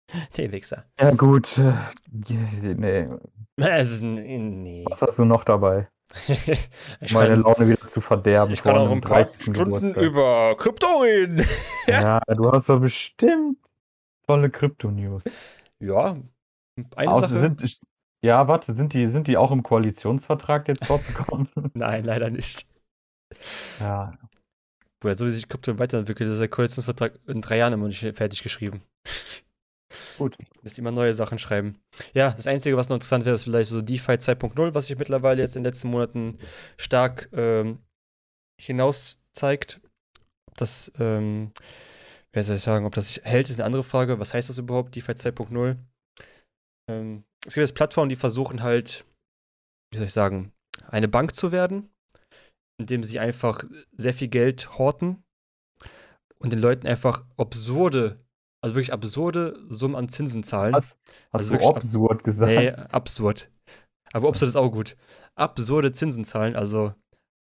[0.36, 0.84] Der Wichser.
[1.00, 1.56] Ja, gut.
[1.58, 1.74] Äh,
[2.12, 3.08] nee.
[3.58, 4.84] Nee.
[4.90, 5.88] Was hast du noch dabei?
[7.12, 8.52] Meine kann, Laune wieder zu verderben.
[8.52, 10.02] Ich kann auch ein paar Stunden Geburtstag.
[10.02, 11.46] über Krypto reden.
[11.86, 13.56] ja, du hast doch bestimmt
[14.26, 15.24] tolle Krypto-News.
[15.80, 16.16] Ja,
[16.96, 17.40] eine Außer Sache.
[17.40, 17.78] Sind,
[18.22, 21.48] ja, warte, sind die, sind die auch im Koalitionsvertrag jetzt vorgekommen?
[21.74, 22.66] Nein, leider nicht.
[23.80, 24.12] Ja.
[25.00, 28.42] Bruder, so wie sich Krypto weiterentwickelt, ist der Koalitionsvertrag in drei Jahren immer nicht fertig
[28.42, 28.82] geschrieben.
[30.18, 30.36] Gut.
[30.62, 31.78] Müsst immer neue Sachen schreiben.
[32.12, 35.42] Ja, das Einzige, was noch interessant wäre, ist vielleicht so DeFi 2.0, was sich mittlerweile
[35.42, 36.38] jetzt in den letzten Monaten
[36.76, 37.78] stark ähm,
[38.60, 39.80] hinaus zeigt.
[40.48, 41.52] Ob das, ähm,
[42.32, 44.18] wer soll ich sagen, ob das sich hält, ist eine andere Frage.
[44.18, 45.76] Was heißt das überhaupt, DeFi 2.0?
[46.90, 49.04] Ähm, es gibt jetzt Plattformen, die versuchen halt,
[49.92, 50.52] wie soll ich sagen,
[50.88, 51.90] eine Bank zu werden,
[52.80, 53.64] indem sie einfach
[53.96, 55.22] sehr viel Geld horten
[56.38, 58.25] und den Leuten einfach absurde,
[58.66, 60.74] also wirklich absurde Summen an Zinsen zahlen.
[60.74, 60.98] Was?
[61.32, 62.50] Hast also du absurd gesagt?
[62.50, 63.48] Nee, absurd.
[64.12, 64.96] Aber absurd ist auch gut.
[65.36, 66.92] Absurde Zinsen zahlen, also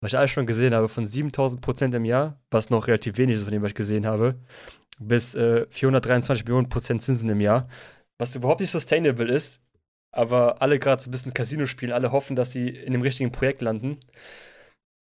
[0.03, 3.37] was ich alles schon gesehen habe, von 7000 Prozent im Jahr, was noch relativ wenig
[3.37, 4.41] ist von dem, was ich gesehen habe,
[4.99, 7.69] bis äh, 423 Millionen Prozent Zinsen im Jahr,
[8.19, 9.63] was überhaupt nicht sustainable ist,
[10.17, 13.31] aber alle gerade so ein bisschen Casino spielen, alle hoffen, dass sie in dem richtigen
[13.31, 13.99] Projekt landen.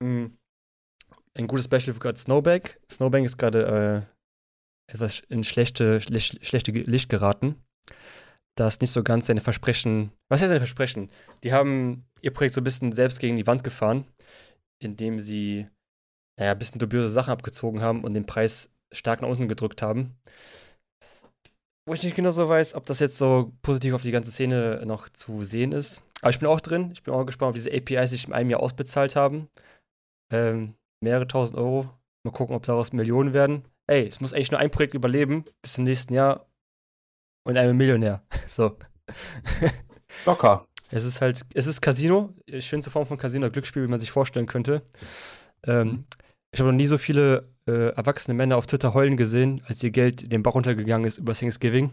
[0.02, 0.36] Mhm.
[1.36, 2.80] Ein gutes Beispiel für gerade Snowbank.
[2.90, 4.17] Snowbank ist gerade äh,
[4.88, 7.56] etwas in schlechte, schlechte, Licht geraten.
[8.56, 10.10] Da ist nicht so ganz seine Versprechen.
[10.28, 11.10] Was heißt seine Versprechen?
[11.44, 14.04] Die haben ihr Projekt so ein bisschen selbst gegen die Wand gefahren,
[14.82, 15.68] indem sie,
[16.38, 20.16] naja, ein bisschen dubiose Sachen abgezogen haben und den Preis stark nach unten gedrückt haben
[21.88, 24.82] wo ich nicht genau so weiß, ob das jetzt so positiv auf die ganze Szene
[24.84, 26.02] noch zu sehen ist.
[26.20, 26.90] Aber ich bin auch drin.
[26.92, 29.48] Ich bin auch gespannt, ob diese APIs sich in einem Jahr ausbezahlt haben.
[30.30, 31.88] Ähm, mehrere tausend Euro.
[32.24, 33.64] Mal gucken, ob daraus Millionen werden.
[33.88, 36.46] Ey, es muss eigentlich nur ein Projekt überleben bis zum nächsten Jahr
[37.44, 38.22] und ein Millionär.
[38.46, 38.76] so.
[40.26, 40.66] Locker.
[40.90, 44.46] Es ist halt, es ist Casino, schönste Form von Casino, Glücksspiel, wie man sich vorstellen
[44.46, 44.82] könnte.
[45.66, 46.04] Ähm, mhm.
[46.52, 49.90] Ich habe noch nie so viele äh, erwachsene Männer auf Twitter heulen gesehen, als ihr
[49.90, 51.92] Geld den Bach runtergegangen ist über Thanksgiving.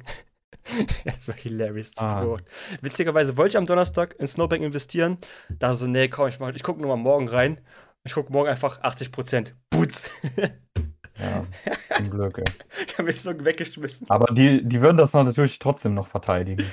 [1.05, 1.93] das war hilarious.
[1.97, 2.37] Ah.
[2.81, 5.17] Witzigerweise wollte ich am Donnerstag in Snowbank investieren.
[5.49, 7.57] Da so, nee, komm, ich, ich gucke nur mal morgen rein.
[8.03, 9.55] Ich gucke morgen einfach 80 Prozent.
[9.69, 10.09] Putz.
[11.19, 11.43] Ja,
[11.97, 12.43] zum Glück, ey.
[12.87, 14.09] Ich habe mich so weggeschmissen.
[14.09, 16.65] Aber die, die würden das natürlich trotzdem noch verteidigen.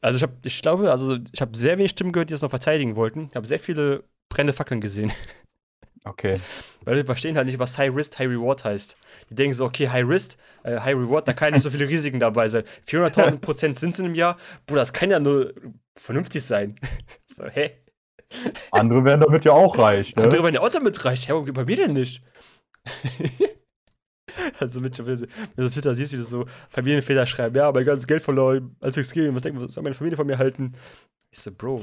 [0.00, 2.50] Also ich, hab, ich glaube, also ich habe sehr wenig Stimmen gehört, die das noch
[2.50, 3.28] verteidigen wollten.
[3.30, 5.12] Ich habe sehr viele brennende Fackeln gesehen.
[6.06, 6.38] Okay.
[6.84, 8.96] Weil die verstehen halt nicht, was High Risk, High Reward heißt.
[9.30, 12.20] Die denken so, okay, High Risk, äh, High Reward, da kann nicht so viele Risiken
[12.20, 12.64] dabei sein.
[12.86, 15.54] 400.000 Prozent Zinsen im Jahr, Bruder, das kann ja nur
[15.96, 16.74] vernünftig sein.
[17.34, 17.70] so, hä?
[18.70, 20.24] Andere werden damit ja auch reich, ne?
[20.24, 21.26] Andere werden ja auch damit reich.
[21.26, 22.20] Hä, ja, bei mir denn nicht?
[24.60, 25.18] also, mit, wenn
[25.56, 28.96] du so Twitter siehst, wie du so Familienväter schreiben, ja, mein ganzes Geld verloren, als
[28.96, 30.72] ich was denken, was soll meine Familie von mir halten?
[31.30, 31.82] Ich so, Bro,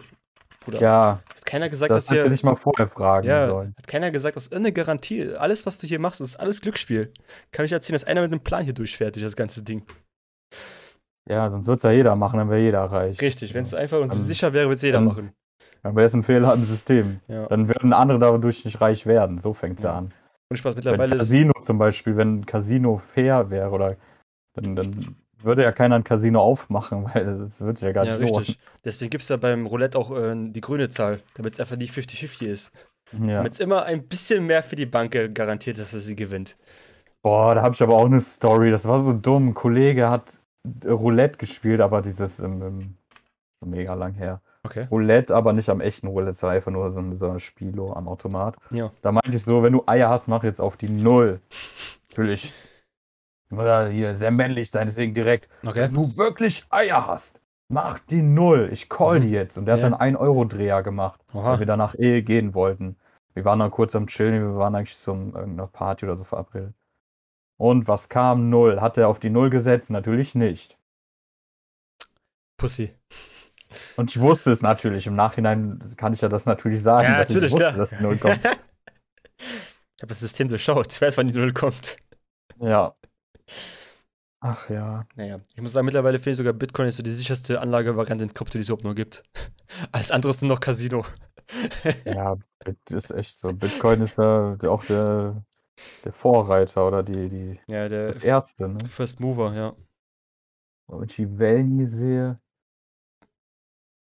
[0.63, 0.79] Bruder.
[0.79, 2.29] Ja, Hat keiner gesagt, das dass hier.
[2.29, 3.73] nicht mal vorher fragen Ja, sollen.
[3.77, 7.11] hat keiner gesagt, dass irgendeine Garantie, alles, was du hier machst, ist alles Glücksspiel.
[7.51, 9.83] Kann ich erzählen, dass einer mit einem Plan hier durchfährt durch das ganze Ding.
[11.29, 13.21] Ja, sonst wird es ja jeder machen, dann wäre jeder reich.
[13.21, 15.31] Richtig, wenn es einfach und so sicher wäre, würde es jeder dann- machen.
[15.83, 17.21] Dann wäre es ein Fehler im System.
[17.27, 17.47] Ja.
[17.47, 19.39] Dann würden andere dadurch nicht reich werden.
[19.39, 19.91] So fängt es ja.
[19.93, 19.97] Ja.
[19.97, 20.13] an.
[20.51, 21.19] Und Spaß, Wenn mittlerweile ist.
[21.19, 23.97] Casino zum Beispiel, wenn ein Casino fair wäre, oder
[24.53, 28.29] dann, dann würde ja keiner ein Casino aufmachen, weil das wird ja gar Ja, nicht
[28.29, 28.37] lohnen.
[28.39, 28.59] richtig.
[28.83, 31.93] Deswegen gibt es da beim Roulette auch äh, die grüne Zahl, damit es einfach nicht
[31.93, 32.71] 50-50 ist.
[33.13, 33.35] Ja.
[33.37, 36.57] Damit es immer ein bisschen mehr für die Bank garantiert ist, dass sie gewinnt.
[37.23, 38.71] Boah, da habe ich aber auch eine Story.
[38.71, 39.49] Das war so dumm.
[39.49, 40.39] Ein Kollege hat
[40.83, 42.97] äh, Roulette gespielt, aber dieses im, im,
[43.61, 44.41] schon mega lang her.
[44.63, 44.87] Okay.
[44.91, 47.93] Roulette, aber nicht am echten Roulette, es war einfach nur so ein, so ein Spielo
[47.93, 48.55] am Automat.
[48.71, 48.91] Ja.
[49.01, 51.39] Da meinte ich so, wenn du Eier hast, mach jetzt auf die Null.
[52.09, 52.53] Natürlich.
[53.49, 55.49] Hier sehr männlich sein, deswegen direkt.
[55.65, 55.81] Okay.
[55.81, 58.69] Wenn du wirklich Eier hast, mach die Null.
[58.71, 59.23] Ich call Mhm.
[59.23, 59.57] die jetzt.
[59.57, 59.83] Und der Ja.
[59.83, 61.51] hat dann einen Euro-Dreher gemacht, Oha.
[61.53, 62.95] weil wir danach eh gehen wollten.
[63.33, 66.73] Wir waren dann kurz am Chillen, wir waren eigentlich zum irgendeiner Party oder so verabredet.
[67.57, 68.49] Und was kam?
[68.49, 68.79] Null.
[68.81, 69.89] Hat er auf die Null gesetzt?
[69.89, 70.77] Natürlich nicht.
[72.57, 72.93] Pussy.
[73.95, 75.07] Und ich wusste es natürlich.
[75.07, 77.77] Im Nachhinein kann ich ja das natürlich sagen, Ja, dass natürlich, ich wusste, klar.
[77.77, 78.39] dass die Null kommt.
[79.97, 80.91] Ich habe das System durchschaut.
[80.93, 81.97] Ich weiß, wann die Null kommt.
[82.57, 82.95] ja.
[84.43, 85.05] Ach ja.
[85.15, 88.33] Naja, ich muss sagen, mittlerweile finde ich sogar Bitcoin ist so die sicherste Anlagevariante in
[88.33, 89.23] Krypto, die es überhaupt nur gibt.
[89.91, 91.05] Alles andere ist nur noch Casino.
[92.05, 92.37] Ja,
[92.89, 93.53] ist echt so.
[93.53, 95.43] Bitcoin ist ja auch der,
[96.03, 98.79] der Vorreiter oder die, die, ja, der das Erste, ne?
[98.87, 99.73] First Mover, ja.
[100.87, 102.39] Wenn ich die Wellen hier sehe,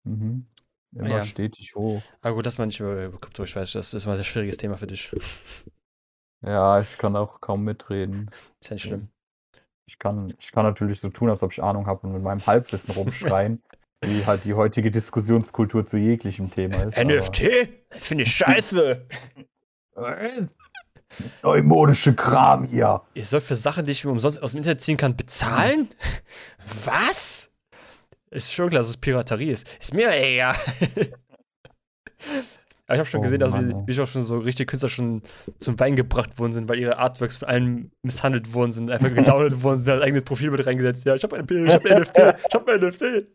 [0.05, 0.47] mhm.
[0.93, 1.25] immer Ja.
[1.25, 2.03] stetig hoch.
[2.21, 4.57] Aber gut, das mal nicht über, Krypto, ich weiß, das ist mal ein sehr schwieriges
[4.57, 5.15] Thema für dich.
[6.43, 8.31] Ja, ich kann auch kaum mitreden.
[8.61, 9.09] Ist ja nicht schlimm.
[9.87, 12.47] Ich kann, ich kann natürlich so tun, als ob ich Ahnung habe und mit meinem
[12.47, 13.63] Halbwissen rumschreien,
[14.03, 16.97] wie halt die heutige Diskussionskultur zu jeglichem Thema ist.
[16.97, 17.69] NFT?
[17.91, 19.07] Finde ich scheiße.
[21.43, 23.03] Neumodische Kram hier.
[23.15, 25.89] Ich soll für Sachen, die ich mir umsonst aus dem Internet ziehen kann, bezahlen?
[26.85, 27.40] Was?
[28.31, 29.67] Ist schon klar, dass es Piraterie ist.
[29.81, 30.55] Ist mir egal.
[32.87, 35.23] Aber ich habe schon Oh gesehen, dass Mann, wir, wie schon so richtige Künstler schon
[35.59, 39.63] zum Wein gebracht worden sind, weil ihre Artworks von allen misshandelt worden sind, einfach gedownloadet
[39.63, 41.05] worden sind, ein eigenes Profil mit reingesetzt.
[41.05, 43.27] Ja, ich habe ein, ich hab ein NFT, ich habe ein NFT.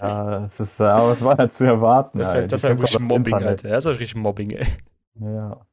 [0.00, 2.18] Ja, es ist, äh, aber es war ja zu erwarten.
[2.18, 2.42] Das ist halt.
[2.42, 3.48] halt, das ist halt richtig Mobbing, Internet.
[3.48, 3.68] Alter.
[3.68, 4.66] Das ist halt richtig Mobbing, ey.
[5.20, 5.66] Ja.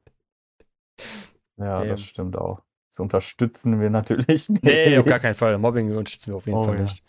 [1.57, 1.89] Ja, Damn.
[1.89, 2.61] das stimmt auch.
[2.91, 4.63] Das unterstützen wir natürlich nicht.
[4.63, 5.57] Nee, auf gar keinen Fall.
[5.57, 6.81] Mobbing unterstützen wir auf jeden Oh, Fall ja.
[6.83, 7.03] nicht.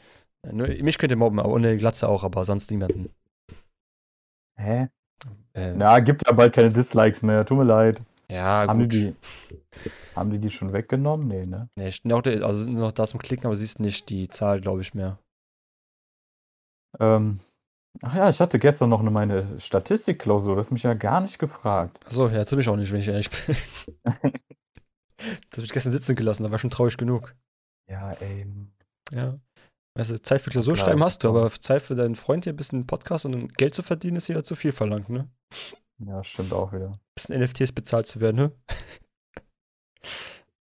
[0.47, 3.11] Mich könnt ihr mobben, aber ohne Glatze auch, aber sonst niemanden.
[4.57, 4.89] Hä?
[5.55, 7.45] Äh, Na, gibt ja bald keine Dislikes mehr.
[7.45, 8.03] Tut mir leid.
[8.31, 8.93] ja, haben, gut.
[8.93, 9.15] die
[9.85, 11.27] die, haben die die schon weggenommen?
[11.29, 11.69] Nee, ne?
[11.77, 14.95] Nee, noch, also sind noch da zum Klicken, aber siehst nicht die Zahl, glaube ich,
[14.95, 15.19] mehr.
[17.01, 17.41] Ähm,
[18.03, 20.57] ach ja, ich hatte gestern noch eine, meine Statistikklausur.
[20.57, 22.07] Das hast mich ja gar nicht gefragt.
[22.07, 23.57] Achso, ja, zu mich auch nicht, wenn ich ehrlich bin.
[24.05, 27.35] das habe ich gestern sitzen gelassen, da war schon traurig genug.
[27.89, 28.47] Ja, ey.
[29.11, 29.39] Ja.
[29.99, 32.57] Weißt du, Zeit für klar, Klausurschreiben hast du, aber Zeit für deinen Freund hier ein
[32.57, 35.29] bisschen Podcast und Geld zu verdienen ist hier zu viel verlangt, ne?
[35.99, 36.93] Ja, stimmt auch wieder.
[37.17, 38.53] bisschen NFTs bezahlt zu werden, ne?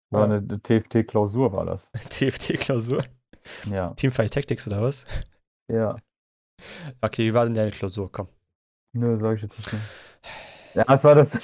[0.09, 0.35] War Ja.
[0.37, 1.91] eine TFT-Klausur war das.
[2.09, 3.03] TFT-Klausur.
[3.69, 3.93] Ja.
[3.93, 5.05] Teamfight Tactics oder was?
[5.71, 5.97] Ja.
[7.01, 8.11] Okay, wie war denn deine Klausur?
[8.11, 8.29] Komm.
[8.93, 9.81] Nö, sag ich jetzt nicht mehr.
[10.73, 11.35] Ja, es war das,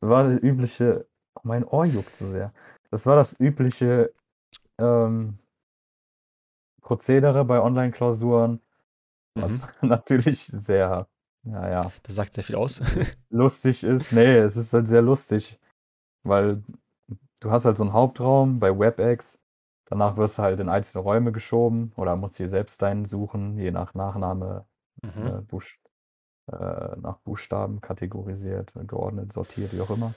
[0.00, 2.52] war das übliche, oh, mein Ohr juckt so sehr.
[2.92, 4.12] Das war das übliche
[4.78, 5.40] ähm,
[6.88, 8.60] Prozedere bei Online-Klausuren,
[9.34, 9.68] was Mhm.
[9.82, 11.08] natürlich sehr,
[11.44, 12.80] naja, Das sagt sehr viel aus.
[13.30, 14.12] lustig ist.
[14.12, 15.58] Nee, es ist halt sehr lustig,
[16.24, 16.62] weil
[17.40, 19.38] du hast halt so einen Hauptraum bei WebEx,
[19.86, 23.70] danach wirst du halt in einzelne Räume geschoben oder musst dir selbst deinen suchen, je
[23.72, 24.66] nach Nachname
[25.02, 25.26] Mhm.
[25.26, 25.62] äh, Buch,
[26.52, 30.14] äh, nach Buchstaben kategorisiert, geordnet, sortiert, wie auch immer.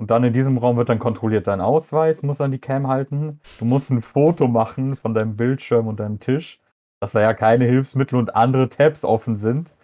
[0.00, 3.38] Und dann in diesem Raum wird dann kontrolliert dein Ausweis, muss an die Cam halten.
[3.58, 6.58] Du musst ein Foto machen von deinem Bildschirm und deinem Tisch,
[7.00, 9.74] dass da ja keine Hilfsmittel und andere Tabs offen sind.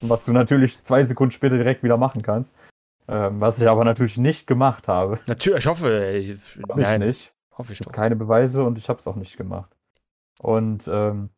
[0.00, 2.56] Was du natürlich zwei Sekunden später direkt wieder machen kannst.
[3.06, 5.18] Ähm, was ich aber natürlich nicht gemacht habe.
[5.26, 6.38] Natürlich, ich hoffe, ey.
[6.66, 7.34] Hab ich nicht.
[7.52, 7.92] Hoffe ich Ich doch.
[7.92, 9.76] habe keine Beweise und ich habe es auch nicht gemacht.
[10.38, 11.28] Und ähm,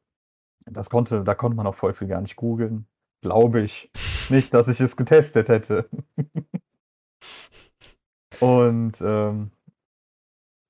[0.64, 2.86] das konnte, da konnte man auch voll viel gar nicht googeln.
[3.20, 3.90] Glaube ich
[4.28, 5.88] nicht, dass ich es getestet hätte.
[8.40, 9.50] und ähm,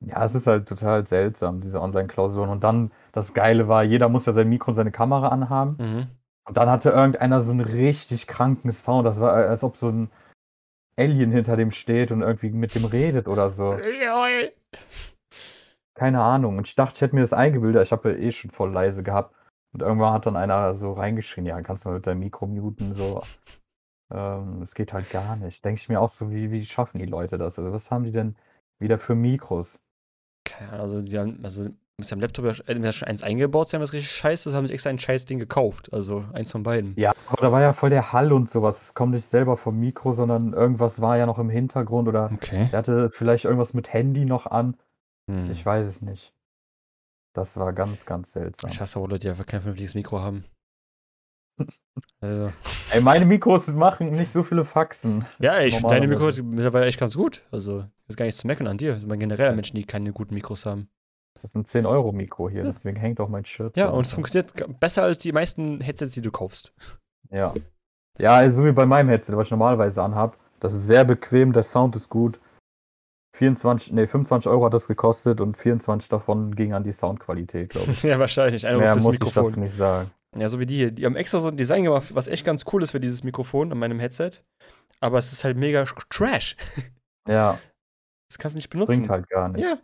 [0.00, 2.50] ja, es ist halt total seltsam, diese Online-Klausuren.
[2.50, 5.76] Und dann, das Geile war, jeder muss ja sein Mikro und seine Kamera anhaben.
[5.78, 6.06] Mhm.
[6.46, 9.06] Und dann hatte irgendeiner so einen richtig kranken Sound.
[9.06, 10.10] Das war, als ob so ein
[10.96, 13.74] Alien hinter dem steht und irgendwie mit dem redet oder so.
[15.94, 16.56] Keine Ahnung.
[16.56, 17.82] Und ich dachte, ich hätte mir das eingebildet.
[17.82, 19.34] Ich habe ja eh schon voll leise gehabt.
[19.72, 22.94] Und irgendwann hat dann einer so reingeschrien, ja, kannst du mal mit deinem Mikro muten,
[22.94, 23.22] so.
[24.10, 25.64] Ähm, es geht halt gar nicht.
[25.64, 27.58] Denke ich mir auch so, wie, wie schaffen die Leute das?
[27.58, 28.36] Also, was haben die denn
[28.78, 29.78] wieder für Mikros?
[30.44, 31.68] Keine Ahnung, also die haben, also
[32.00, 34.74] muss am Laptop ja entweder schon eins eingebaut sein, was richtig scheiße ist, haben sich
[34.74, 35.92] extra ein scheiß Ding gekauft.
[35.92, 36.94] Also eins von beiden.
[36.96, 38.82] Ja, aber da war ja voll der Hall und sowas.
[38.82, 42.68] Es kommt nicht selber vom Mikro, sondern irgendwas war ja noch im Hintergrund oder Okay.
[42.72, 44.76] er hatte vielleicht irgendwas mit Handy noch an.
[45.30, 45.50] Hm.
[45.50, 46.34] Ich weiß es nicht.
[47.34, 48.70] Das war ganz, ganz seltsam.
[48.70, 50.44] Ich hasse auch Leute, die einfach kein vernünftiges Mikro haben.
[52.22, 52.50] Also,
[52.92, 55.24] Ey, meine Mikros machen nicht so viele Faxen.
[55.38, 56.42] ja, ich finde deine Mikro Normalerweise.
[56.42, 57.42] mittlerweile echt ganz gut.
[57.50, 58.94] Also, ist gar nichts zu meckern an dir.
[58.94, 60.88] Also, man generell Menschen, die keine guten Mikros haben.
[61.42, 62.66] Das ist ein 10-Euro-Mikro hier, Ja.
[62.66, 63.76] deswegen hängt auch mein Shirt.
[63.76, 66.74] Ja, und es funktioniert besser als die meisten Headsets, die du kaufst.
[67.30, 67.54] Ja.
[68.18, 70.36] Ja, also so wie bei meinem Headset, was ich normalerweise anhab.
[70.58, 72.38] Das ist sehr bequem, der Sound ist gut.
[73.36, 77.92] 24, nee, 25 Euro hat das gekostet und 24 davon ging an die Soundqualität, glaube
[77.92, 78.02] ich.
[78.02, 78.64] ja, wahrscheinlich.
[78.64, 79.46] Mehr fürs muss ich Mikrofon.
[79.46, 80.10] dazu nicht sagen.
[80.36, 80.90] Ja, so wie die hier.
[80.92, 83.72] Die haben extra so ein Design gemacht, was echt ganz cool ist für dieses Mikrofon
[83.72, 84.30] an meinem Headset.
[85.00, 86.56] Aber es ist halt mega trash.
[87.28, 87.58] Ja,
[88.28, 88.98] Das kannst du nicht das benutzen.
[88.98, 89.68] bringt halt gar nichts.
[89.70, 89.78] Ja.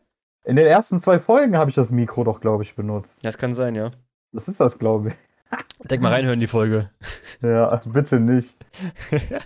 [0.44, 3.16] In den ersten zwei Folgen habe ich das Mikro doch, glaube ich, benutzt.
[3.16, 3.90] Ja, das kann sein, ja.
[4.32, 5.14] Das ist das, glaube ich.
[5.88, 6.90] Denk mal reinhören in die Folge.
[7.42, 8.56] Ja, bitte nicht.
[9.10, 9.40] ja,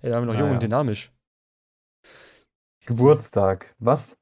[0.00, 0.52] da waren wir noch jung Naja.
[0.54, 1.12] und dynamisch.
[2.86, 3.74] Geburtstag.
[3.78, 4.16] Was?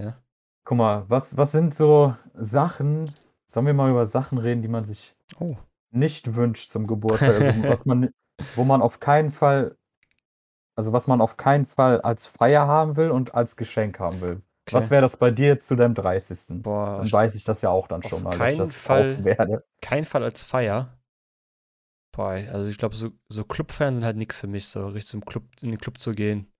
[0.00, 0.22] Ja.
[0.64, 3.12] Guck mal, was, was sind so Sachen?
[3.50, 5.56] Sollen wir mal über Sachen reden, die man sich Oh.
[5.90, 7.40] nicht wünscht zum Geburtstag?
[7.40, 8.10] Also, was man,
[8.54, 9.76] wo man auf keinen Fall,
[10.76, 14.42] also was man auf keinen Fall als Feier haben will und als Geschenk haben will.
[14.66, 14.76] Okay.
[14.76, 16.62] Was wäre das bei dir zu deinem 30.?
[16.62, 19.64] Boah, Dann weiß ich das ja auch dann schon mal, dass keinen ich das Fall.
[19.82, 20.98] kein Fall als Feier.
[22.14, 25.24] Boah, also ich glaube, so, so Clubfeiern sind halt nichts für mich, so richtig zum
[25.24, 26.50] Club, in den Club zu gehen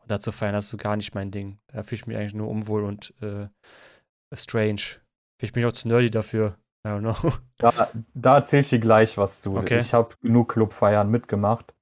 [0.00, 1.58] und da zu feiern, das ist so gar nicht mein Ding.
[1.68, 3.48] Da fühle ich mich eigentlich nur unwohl und äh,
[4.34, 4.82] strange.
[5.42, 6.58] Ich bin auch zu nerdy dafür.
[6.84, 7.16] I don't know.
[7.60, 9.56] Da, da erzähle ich dir gleich was zu.
[9.56, 9.80] Okay.
[9.80, 11.74] Ich habe genug Clubfeiern mitgemacht.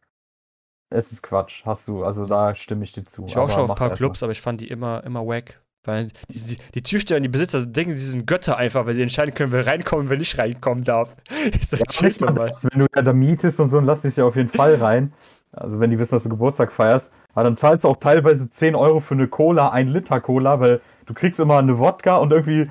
[0.89, 3.27] Es ist Quatsch, hast du, also da stimme ich dir zu.
[3.27, 3.95] Ich war auch schon auf ein paar mal.
[3.97, 5.61] Clubs, aber ich fand die immer, immer wack.
[5.85, 9.03] Weil die, die, die Türsteher und die Besitzer denken, sie sind Götter einfach, weil sie
[9.03, 11.15] entscheiden können, wer reinkommen, wer nicht reinkommen darf.
[11.53, 12.49] Ich sag, Ja, chill mal mal.
[12.49, 14.77] das, wenn du ja da mietest und so, dann lass dich ja auf jeden Fall
[14.77, 15.13] rein.
[15.53, 17.13] Also wenn die wissen, dass du Geburtstag feierst.
[17.35, 20.81] Aber dann zahlst du auch teilweise 10 Euro für eine Cola, ein Liter Cola, weil
[21.05, 22.71] du kriegst immer eine Wodka und irgendwie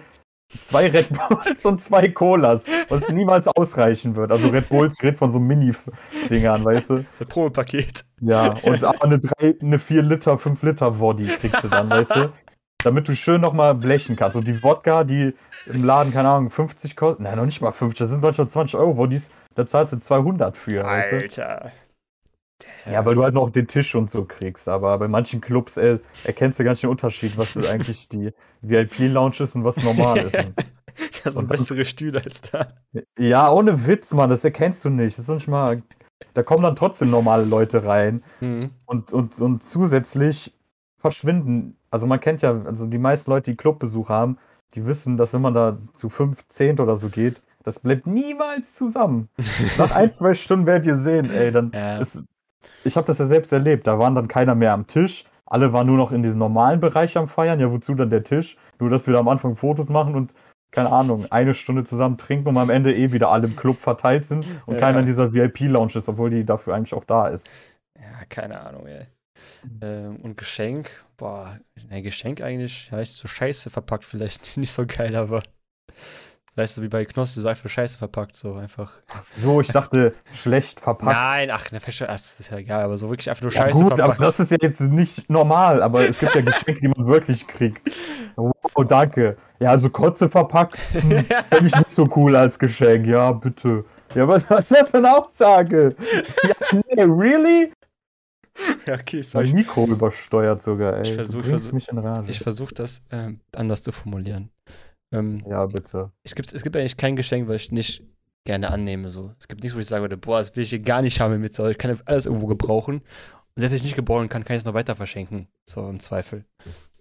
[0.61, 4.31] zwei Red Bulls und zwei Colas, was niemals ausreichen wird.
[4.31, 7.05] Also Red Bulls redet von so Mini-Dingern, weißt du?
[7.19, 8.05] Das Probepaket.
[8.21, 12.15] Ja, und aber eine, drei, eine 4 Liter, 5 Liter Woddy kriegst du dann, weißt
[12.15, 12.33] du?
[12.83, 14.35] Damit du schön nochmal blechen kannst.
[14.35, 15.33] Und die Wodka, die
[15.65, 18.75] im Laden, keine Ahnung, 50 kostet, nein, noch nicht mal 50, das sind manchmal 20
[18.75, 21.15] Euro Woddies, da zahlst du 200 für, weißt du?
[21.17, 21.71] Alter.
[22.89, 24.69] Ja, weil du halt noch den Tisch und so kriegst.
[24.69, 29.55] Aber bei manchen Clubs äh, erkennst du nicht den Unterschied, was eigentlich die VIP-Lounge ist
[29.55, 30.37] und was normal ist.
[31.23, 32.67] Das sind bessere Stühle als da.
[33.19, 35.17] ja, ohne Witz, Mann, das erkennst du nicht.
[35.17, 35.81] Das ist nicht mal.
[36.33, 38.21] Da kommen dann trotzdem normale Leute rein.
[38.39, 38.71] Mhm.
[38.85, 40.53] Und, und, und zusätzlich
[40.97, 41.75] verschwinden.
[41.91, 44.37] Also man kennt ja, also die meisten Leute, die Clubbesuch haben,
[44.73, 48.73] die wissen, dass wenn man da zu fünf, zehn oder so geht, das bleibt niemals
[48.75, 49.29] zusammen.
[49.77, 51.97] Nach ein, zwei Stunden werdet ihr sehen, ey, dann Ja.
[51.97, 52.23] ist,
[52.83, 55.87] ich habe das ja selbst erlebt, da waren dann keiner mehr am Tisch, alle waren
[55.87, 58.57] nur noch in diesem normalen Bereich am Feiern, ja wozu dann der Tisch?
[58.79, 60.33] Nur, dass wir da am Anfang Fotos machen und
[60.71, 64.25] keine Ahnung, eine Stunde zusammen trinken und am Ende eh wieder alle im Club verteilt
[64.25, 64.81] sind und Ja.
[64.81, 67.47] keiner in dieser VIP-Lounge ist, obwohl die dafür eigentlich auch da ist.
[67.97, 69.05] Ja, keine Ahnung, ey.
[69.81, 74.85] Ähm, und Geschenk, boah, ein Geschenk eigentlich, ja, ist so scheiße verpackt, vielleicht nicht so
[74.85, 75.43] geil, aber
[76.55, 78.93] weißt du, wie bei Knossi, so einfach scheiße verpackt, so einfach.
[79.13, 81.11] Ach so, ich dachte, schlecht verpackt.
[81.11, 83.91] Nein, ach, ne, das ist ja egal, aber so wirklich einfach nur Ja, scheiße gut,
[83.93, 84.21] aber verpackt.
[84.21, 87.91] das ist ja jetzt nicht normal, aber es gibt ja Geschenke, die man wirklich kriegt.
[88.37, 89.37] Oh, danke.
[89.59, 93.05] Ja, also Kotze verpackt, hm, finde ich nicht so cool als Geschenk.
[93.07, 93.85] Ja, bitte.
[94.13, 95.95] Ja, was, was ist das für eine Aussage?
[96.43, 96.55] Ja,
[96.95, 97.71] nee, really?
[98.85, 99.47] ja, okay, sorry.
[99.47, 101.01] Mein Mikro übersteuert sogar, ey.
[101.01, 102.29] Ich Du versuch- versuch- mich in Rage.
[102.31, 104.49] Ich versuche das ähm, anders zu formulieren.
[105.11, 106.11] Ähm, ja, bitte.
[106.23, 108.03] es, gibt, es gibt eigentlich kein Geschenk, was ich nicht
[108.43, 109.09] gerne annehme.
[109.09, 109.33] So.
[109.39, 111.39] Es gibt nichts, wo ich sagen würde, boah, das will ich hier gar nicht haben
[111.39, 111.67] mit so.
[111.67, 112.97] Ich kann alles irgendwo gebrauchen.
[112.97, 115.47] Und selbst wenn ich nicht gebrauchen kann, kann ich es noch weiter verschenken.
[115.65, 116.45] So im Zweifel.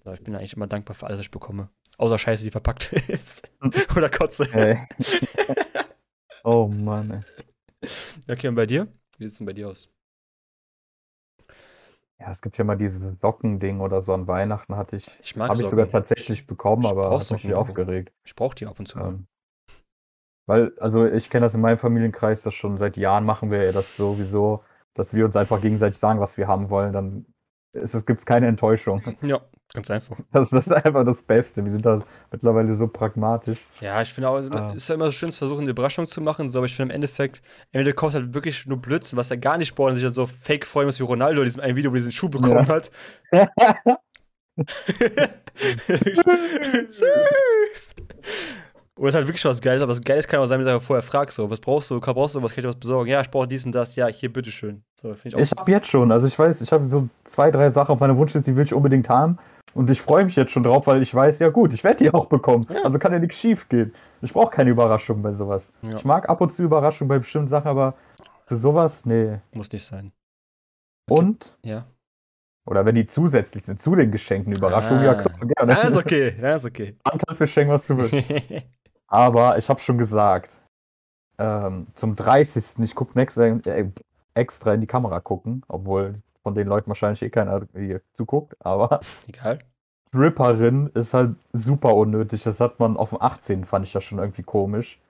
[0.04, 1.70] So, ich bin eigentlich immer dankbar für alles, was ich bekomme.
[1.98, 3.50] Außer Scheiße, die verpackt ist.
[3.96, 4.48] Oder Kotze.
[4.52, 4.86] Ey.
[6.44, 7.88] oh Mann, ey.
[8.28, 8.88] Okay, und bei dir?
[9.18, 9.88] Wie sieht es denn bei dir aus?
[12.20, 15.10] Ja, es gibt ja mal dieses Sockending oder so an Weihnachten hatte ich.
[15.20, 15.70] Ich mag Habe ich Socken.
[15.70, 17.60] sogar tatsächlich bekommen, Ich aber brauch hat mich Socken, Bro.
[17.60, 18.12] aufgeregt.
[18.24, 19.08] Ich brauche die ab und zu mal.
[19.08, 19.26] Ähm,
[20.46, 23.72] weil, also ich kenne das in meinem Familienkreis, das schon seit Jahren machen wir ja
[23.72, 24.62] das sowieso,
[24.94, 26.92] dass wir uns einfach gegenseitig sagen, was wir haben wollen.
[26.92, 27.26] Dann
[27.74, 29.02] es gibt keine Enttäuschung.
[29.22, 29.40] Ja,
[29.72, 30.16] ganz einfach.
[30.32, 31.64] Das ist einfach das Beste.
[31.64, 33.58] Wir sind da mittlerweile so pragmatisch.
[33.80, 34.72] Ja, ich finde auch, es Ah.
[34.74, 36.92] ist ja immer so schön zu versuchen, eine Überraschung zu machen, so, aber ich finde
[36.92, 37.40] im Endeffekt,
[37.72, 40.26] entweder kaufst halt wirklich nur Blödsinn, was er gar nicht braucht und sich halt so
[40.26, 42.90] fake freuen muss wie Ronaldo in diesem einen Video, wo er diesen Schuh bekommen hat.
[48.96, 50.78] Oder ist halt wirklich schon was Geiles, aber das Geiles kann auch sein, wenn du
[50.80, 53.10] vorher fragst, so, was brauchst du, brauchst du, was kann ich was besorgen?
[53.10, 54.84] Ja, ich brauche dies und das, ja, hier, bitteschön.
[55.00, 55.40] So, ich auch.
[55.40, 58.16] Ich habe jetzt schon, also ich weiß, ich habe so zwei, drei Sachen auf meiner
[58.16, 59.38] Wunschliste, die will ich unbedingt haben.
[59.74, 62.14] Und ich freue mich jetzt schon drauf, weil ich weiß, ja gut, ich werde die
[62.14, 62.68] auch bekommen.
[62.72, 62.82] Ja.
[62.84, 63.92] Also kann ja nichts schief gehen.
[64.22, 65.72] Ich brauche keine Überraschung bei sowas.
[65.82, 65.94] Ja.
[65.94, 67.94] Ich mag ab und zu Überraschungen bei bestimmten Sachen, aber
[68.46, 69.40] für sowas, nee.
[69.52, 70.12] Muss nicht sein.
[71.10, 71.20] Okay.
[71.20, 71.86] Und, Ja.
[72.66, 75.06] oder wenn die zusätzlich sind zu den Geschenken Überraschungen, Ah.
[75.06, 75.72] ja klar, gerne.
[75.82, 76.96] Na, ist okay, na, ist okay.
[77.02, 78.14] Dann kannst du schenken, was du willst.
[79.14, 80.58] Aber ich habe schon gesagt,
[81.38, 82.80] ähm, zum 30.
[82.80, 83.88] Ich gucke extra, äh,
[84.34, 88.98] extra in die Kamera gucken, obwohl von den Leuten wahrscheinlich eh keiner hier zuguckt, aber
[89.28, 89.60] Egal.
[90.08, 92.42] Stripperin ist halt super unnötig.
[92.42, 93.64] Das hat man auf dem 18.
[93.64, 95.00] fand ich das schon irgendwie komisch.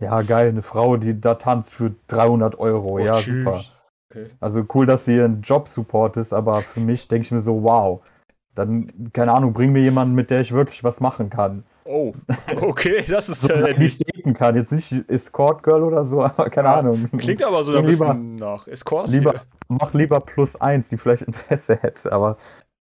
[0.00, 2.92] Ja, geil, eine Frau, die da tanzt für 300 Euro.
[2.92, 3.44] Oh, ja, tschüss.
[3.44, 3.64] super.
[4.10, 4.30] Okay.
[4.40, 7.62] Also cool, dass sie ihren Job support ist, aber für mich denke ich mir so,
[7.62, 8.00] wow.
[8.54, 11.64] Dann, keine Ahnung, bring mir jemanden, mit der ich wirklich was machen kann.
[11.84, 12.12] Oh,
[12.60, 14.54] okay, das ist So, äh, die stehen kann.
[14.54, 17.08] Jetzt nicht Escort Girl oder so, aber keine Ja, Ahnung.
[17.18, 19.08] Klingt aber so ein bisschen nach Escort.
[19.10, 22.12] lieber, mach lieber plus eins, die vielleicht Interesse hätte.
[22.12, 22.36] Aber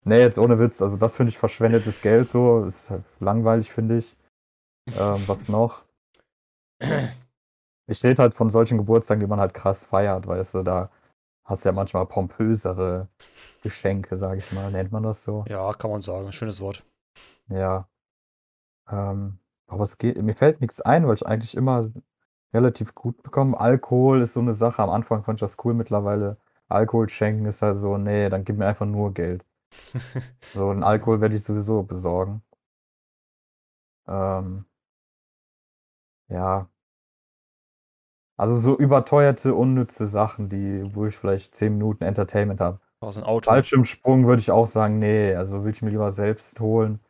[0.05, 0.81] nee, jetzt ohne Witz.
[0.83, 2.65] Also das finde ich verschwendetes Geld so.
[2.65, 4.17] Ist halt langweilig, finde ich.
[4.99, 5.85] Ähm, was noch?
[7.89, 10.91] Ich rede halt von solchen Geburtstagen, die man halt krass feiert, weißt du, da
[11.45, 13.07] hast du ja manchmal pompösere
[13.63, 14.73] Geschenke, sage ich mal.
[14.73, 15.45] Nennt man das so?
[15.49, 16.33] Ja, kann man sagen.
[16.33, 16.85] Schönes Wort.
[17.49, 17.87] Ja.
[18.91, 21.89] Ähm, aber es geht, mir fällt nichts ein, weil ich eigentlich immer
[22.55, 23.59] relativ gut bekomme.
[23.59, 24.83] Alkohol ist so eine Sache.
[24.83, 28.57] Am Anfang fand ich das cool, mittlerweile Alkohol schenken ist halt so, nee, dann gib
[28.59, 29.45] mir einfach nur Geld.
[30.55, 32.43] So, einen Alkohol werde ich sowieso besorgen.
[34.09, 34.65] Ähm,
[36.29, 36.69] ja.
[38.39, 42.81] Also so überteuerte, unnütze Sachen, die, wo ich vielleicht 10 Minuten Entertainment habe.
[43.01, 43.51] Aus einem Auto.
[43.51, 47.01] Fallschirmsprung würde ich auch sagen, nee, also will ich mir lieber selbst holen.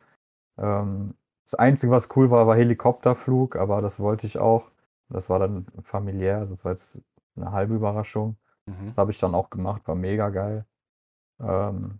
[0.57, 1.15] Ähm,
[1.49, 4.69] das Einzige, was cool war, war Helikopterflug, aber das wollte ich auch.
[5.09, 6.97] Das war dann familiär, also das war jetzt
[7.37, 8.35] eine halbe Überraschung.
[8.65, 8.87] Mhm.
[8.89, 10.65] Das habe ich dann auch gemacht, war mega geil.
[11.39, 11.99] Ähm,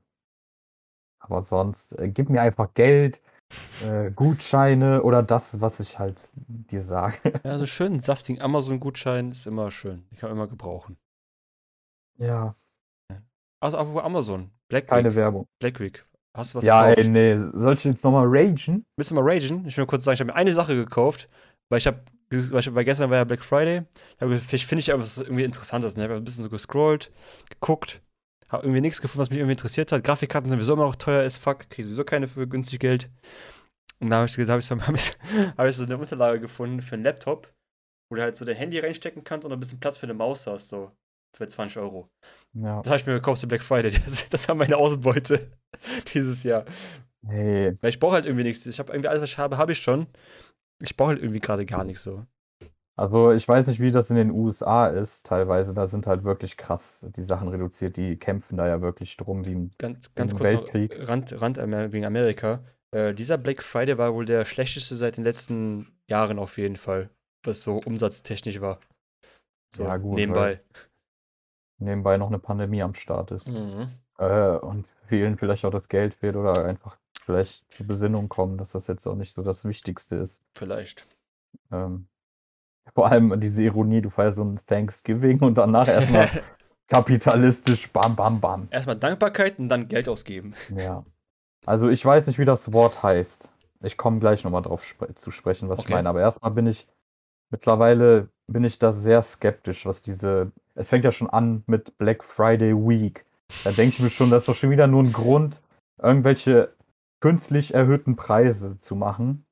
[1.20, 3.22] aber sonst, äh, gib mir einfach Geld,
[3.86, 7.18] äh, Gutscheine oder das, was ich halt dir sage.
[7.46, 10.06] Ja, so schön einen saftigen Amazon-Gutschein ist immer schön.
[10.12, 10.98] Ich kann immer gebrauchen.
[12.18, 12.54] Ja,
[13.62, 14.52] Also apropos Amazon.
[14.68, 15.16] Black keine Week.
[15.16, 15.48] Werbung.
[15.60, 16.06] Black Week.
[16.38, 16.98] Hast du was Ja, gekauft?
[17.00, 18.86] ey, nee, soll ich jetzt nochmal ragen?
[18.98, 19.66] Müssen wir ragen?
[19.68, 21.30] Ich will nur kurz sagen, ich habe mir eine Sache gekauft,
[21.70, 23.84] weil ich habe, weil, gestern war ja Black Friday.
[24.52, 25.96] Ich finde ich etwas irgendwie Interessantes.
[25.96, 26.04] Ne?
[26.04, 27.12] Ich habe ein bisschen so gescrollt,
[27.50, 28.02] geguckt,
[28.50, 30.04] habe irgendwie nichts gefunden, was mich irgendwie interessiert hat.
[30.04, 33.10] Grafikkarten sind sowieso immer noch teuer as fuck, kriege sowieso keine für günstig Geld.
[34.00, 35.18] Und da habe ich gesagt, habe ich, so, hab ich,
[35.58, 37.52] hab ich so eine Unterlage gefunden für einen Laptop,
[38.10, 40.46] wo du halt so dein Handy reinstecken kannst und ein bisschen Platz für eine Maus
[40.46, 40.92] hast, so
[41.36, 42.10] für 20 Euro.
[42.54, 42.82] Ja.
[42.82, 43.92] Das habe ich mir gekauft zu Black Friday.
[44.06, 45.52] Das, das war meine Außenbeute
[46.14, 46.66] dieses Jahr.
[47.22, 48.66] Nee, Weil ich brauche halt irgendwie nichts.
[48.66, 50.08] Ich habe irgendwie alles, was ich habe, habe ich schon.
[50.82, 52.26] Ich brauche halt irgendwie gerade gar nichts so.
[52.96, 55.26] Also ich weiß nicht, wie das in den USA ist.
[55.26, 57.96] Teilweise, da sind halt wirklich krass die Sachen reduziert.
[57.96, 61.00] Die kämpfen da ja wirklich drum wie ein Ganz, ganz Im kurz Weltkrieg.
[61.00, 61.58] noch Rand, Rand
[61.94, 62.64] wegen Amerika.
[62.92, 67.10] Äh, dieser Black Friday war wohl der schlechteste seit den letzten Jahren auf jeden Fall,
[67.46, 68.80] was so umsatztechnisch war.
[69.76, 70.62] So Ja, gut, nebenbei.
[71.80, 73.48] Nebenbei noch eine Pandemie am Start ist.
[73.48, 73.90] Mhm.
[74.18, 78.72] Äh, und vielen vielleicht auch das Geld fehlt oder einfach vielleicht zur Besinnung kommen, dass
[78.72, 80.42] das jetzt auch nicht so das Wichtigste ist.
[80.56, 81.08] Vielleicht.
[81.72, 82.08] Ähm,
[82.94, 86.30] vor allem diese Ironie, du feierst so ein Thanksgiving und danach erstmal
[86.88, 88.68] kapitalistisch, bam, bam, bam.
[88.72, 90.56] Erstmal Dankbarkeit und dann Geld ausgeben.
[90.76, 91.06] Ja.
[91.66, 93.50] Also ich weiß nicht, wie das Wort heißt.
[93.84, 95.94] Ich komme gleich nochmal drauf spre zu sprechen, was ich Okay.
[95.94, 96.10] meine.
[96.10, 96.88] Aber erstmal bin ich,
[97.50, 102.24] mittlerweile bin ich da sehr skeptisch, was diese, es fängt ja schon an mit Black
[102.24, 103.26] Friday Week.
[103.64, 105.62] Da denke ich mir schon, das ist doch schon wieder nur ein Grund,
[106.02, 106.74] irgendwelche
[107.20, 109.46] künstlich erhöhten Preise zu machen,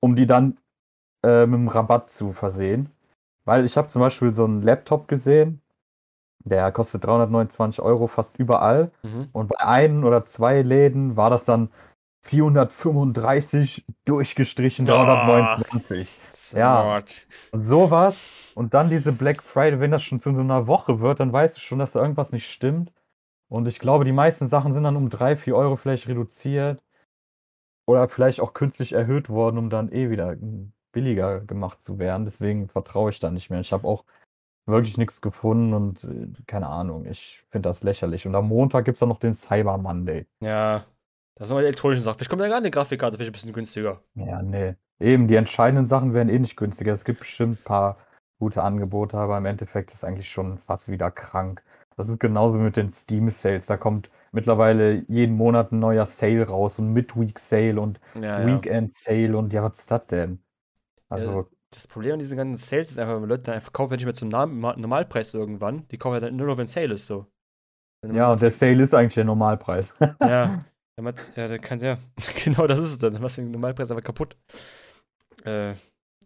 [0.00, 0.58] um die dann
[1.24, 2.90] äh, mit einem Rabatt zu versehen.
[3.44, 5.62] Weil ich habe zum Beispiel so einen Laptop gesehen,
[6.44, 8.90] der kostet 329 Euro fast überall.
[9.02, 9.28] Mhm.
[9.32, 11.70] Und bei ein oder zwei Läden war das dann
[12.22, 15.04] 435 durchgestrichen Ah.
[15.04, 16.18] 329.
[16.54, 16.80] Ja.
[16.82, 17.28] Smart.
[17.52, 18.18] Und sowas.
[18.54, 21.56] Und dann diese Black Friday, wenn das schon zu so einer Woche wird, dann weißt
[21.56, 22.92] du schon, dass da irgendwas nicht stimmt.
[23.48, 26.82] Und ich glaube, die meisten Sachen sind dann um 3, 4 Euro vielleicht reduziert.
[27.86, 30.36] Oder vielleicht auch künstlich erhöht worden, um dann eh wieder
[30.92, 32.24] billiger gemacht zu werden.
[32.26, 33.60] Deswegen vertraue ich da nicht mehr.
[33.60, 34.04] Ich habe auch
[34.66, 38.26] wirklich nichts gefunden und äh, keine Ahnung, ich finde das lächerlich.
[38.26, 40.26] Und am Montag gibt es dann noch den Cyber Monday.
[40.40, 40.84] Ja,
[41.38, 42.18] das sind mal die elektronischen Sachen.
[42.18, 44.02] Vielleicht kommt ja gar eine Grafikkarte, vielleicht ein bisschen günstiger.
[44.14, 44.74] Ja, nee.
[45.00, 46.92] Eben, die entscheidenden Sachen werden eh nicht günstiger.
[46.92, 47.98] Es gibt bestimmt ein paar
[48.38, 51.62] gute Angebote, aber im Endeffekt ist eigentlich schon fast wieder krank.
[51.96, 53.66] Das ist genauso mit den Steam Sales.
[53.66, 58.44] Da kommt mittlerweile jeden Monat ein neuer Sale raus und Midweek Sale und Ja, ja.
[58.44, 60.42] Weekend Sale und ja, was ist das denn?
[61.08, 64.04] Also, Das Problem an diesen ganzen Sales ist einfach, wenn Leute dann einfach kaufen, nicht
[64.04, 65.86] mehr zum Norm- Normalpreis irgendwann.
[65.88, 67.26] Die kaufen ja dann nur noch, wenn Sale ist, so.
[68.02, 69.94] Ja, und der Sale ist eigentlich der Normalpreis.
[70.20, 70.64] Ja,
[71.04, 71.98] man, ja, der kann ja,
[72.44, 73.12] genau das ist es dann.
[73.12, 74.36] Dann machst du den Normalpreis einfach kaputt.
[75.44, 75.74] Äh,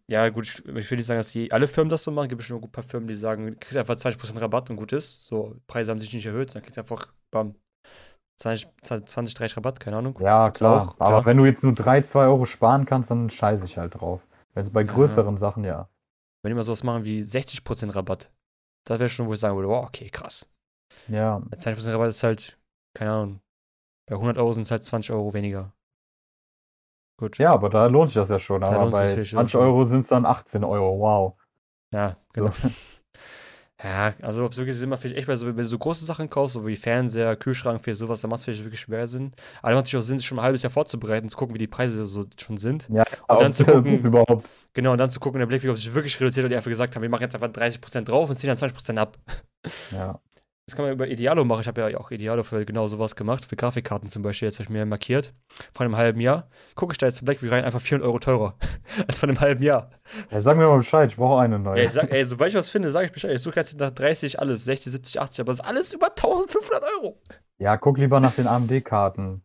[0.09, 2.27] ja, gut, ich, ich will nicht sagen, dass die, alle Firmen das so machen.
[2.27, 4.93] Es gibt bestimmt ein paar Firmen, die sagen, du kriegst einfach 20% Rabatt und gut
[4.93, 5.25] ist.
[5.25, 7.55] So, Preise haben sich nicht erhöht, dann kriegst du einfach, bam,
[8.41, 10.19] 20, 20 30 Rabatt, keine Ahnung.
[10.21, 10.83] Ja, klar.
[10.83, 11.27] auch, Aber klar.
[11.27, 14.27] wenn du jetzt nur 3, 2 Euro sparen kannst, dann scheiße ich halt drauf.
[14.55, 14.93] Wenn es bei Ja.
[14.93, 15.89] größeren Sachen, ja.
[16.43, 18.31] Wenn die mal sowas machen wie 60% Rabatt,
[18.85, 20.49] das wäre schon, wo ich sagen würde, wow, okay, krass.
[21.09, 22.59] Ja, Der 20% Rabatt ist halt,
[22.95, 23.41] keine Ahnung,
[24.07, 25.73] bei 100 Euro sind es halt 20 Euro weniger.
[27.19, 27.39] Gut.
[27.39, 28.63] ja, aber da lohnt sich das ja schon.
[28.63, 29.61] Da Aber bei vielleicht 20 schon.
[29.63, 30.99] Euro sind es dann 18 Euro.
[30.99, 31.35] Wow.
[31.93, 32.51] Ja, genau.
[33.85, 36.31] Ja, also ob es wirklich immer vielleicht echt bei so, wenn du so große Sachen
[36.31, 39.33] kaufst, so wie Fernseher, Kühlschrank, für sowas, da macht es vielleicht wirklich schwer Sinn.
[39.61, 41.59] Aber da macht es auch Sinn, sich schon ein halbes Jahr vorzubereiten, zu gucken, wie
[41.59, 42.89] die Preise so schon sind.
[42.93, 44.49] Ja, Und dann zu gucken- überhaupt.
[44.73, 46.95] Genau, und dann zu gucken, der Blick, ob sich wirklich reduziert oder die einfach gesagt
[46.95, 49.19] haben, wir machen jetzt einfach 30% drauf und ziehen dann 20% ab.
[49.91, 50.21] Ja.
[50.67, 51.63] Das kann man über Idealo machen.
[51.63, 53.45] Ich habe ja auch Idealo für genau sowas gemacht.
[53.45, 54.47] Für Grafikkarten zum Beispiel.
[54.47, 55.33] Jetzt habe ich mir markiert.
[55.75, 56.49] Vor einem halben Jahr.
[56.77, 58.55] Gucke ich da jetzt zum Blackview rein, einfach 400 Euro teurer.
[59.09, 59.91] als vor einem halben Jahr.
[60.31, 60.41] ja.
[60.41, 61.81] Sag mir mal Bescheid, ich brauche eine neue.
[61.81, 63.33] Ey, sag, ey, sobald ich was finde, sage ich Bescheid.
[63.33, 66.85] Ich suche jetzt nach 30, alles, 60, 70, 80, aber das ist alles über 1500
[66.97, 67.21] Euro.
[67.59, 69.43] Ja, guck lieber nach den AMD-Karten.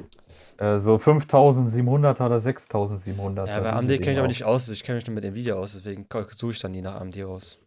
[0.60, 3.48] Äh, so 5700 oder 6700.
[3.48, 4.70] Ja, bei AMD kenne ich aber nicht aus.
[4.70, 7.60] Ich kenne mich nur mit Nvidia aus, deswegen suche ich dann nie nach AMD raus.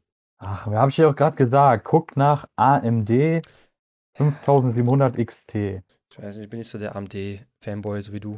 [0.43, 1.85] Ach, habe ich ja auch gerade gesagt.
[1.85, 3.43] Guck nach AMD
[4.15, 5.55] 5700 XT.
[5.55, 8.37] Ich weiß nicht, ich bin nicht so der AMD-Fanboy, so wie du.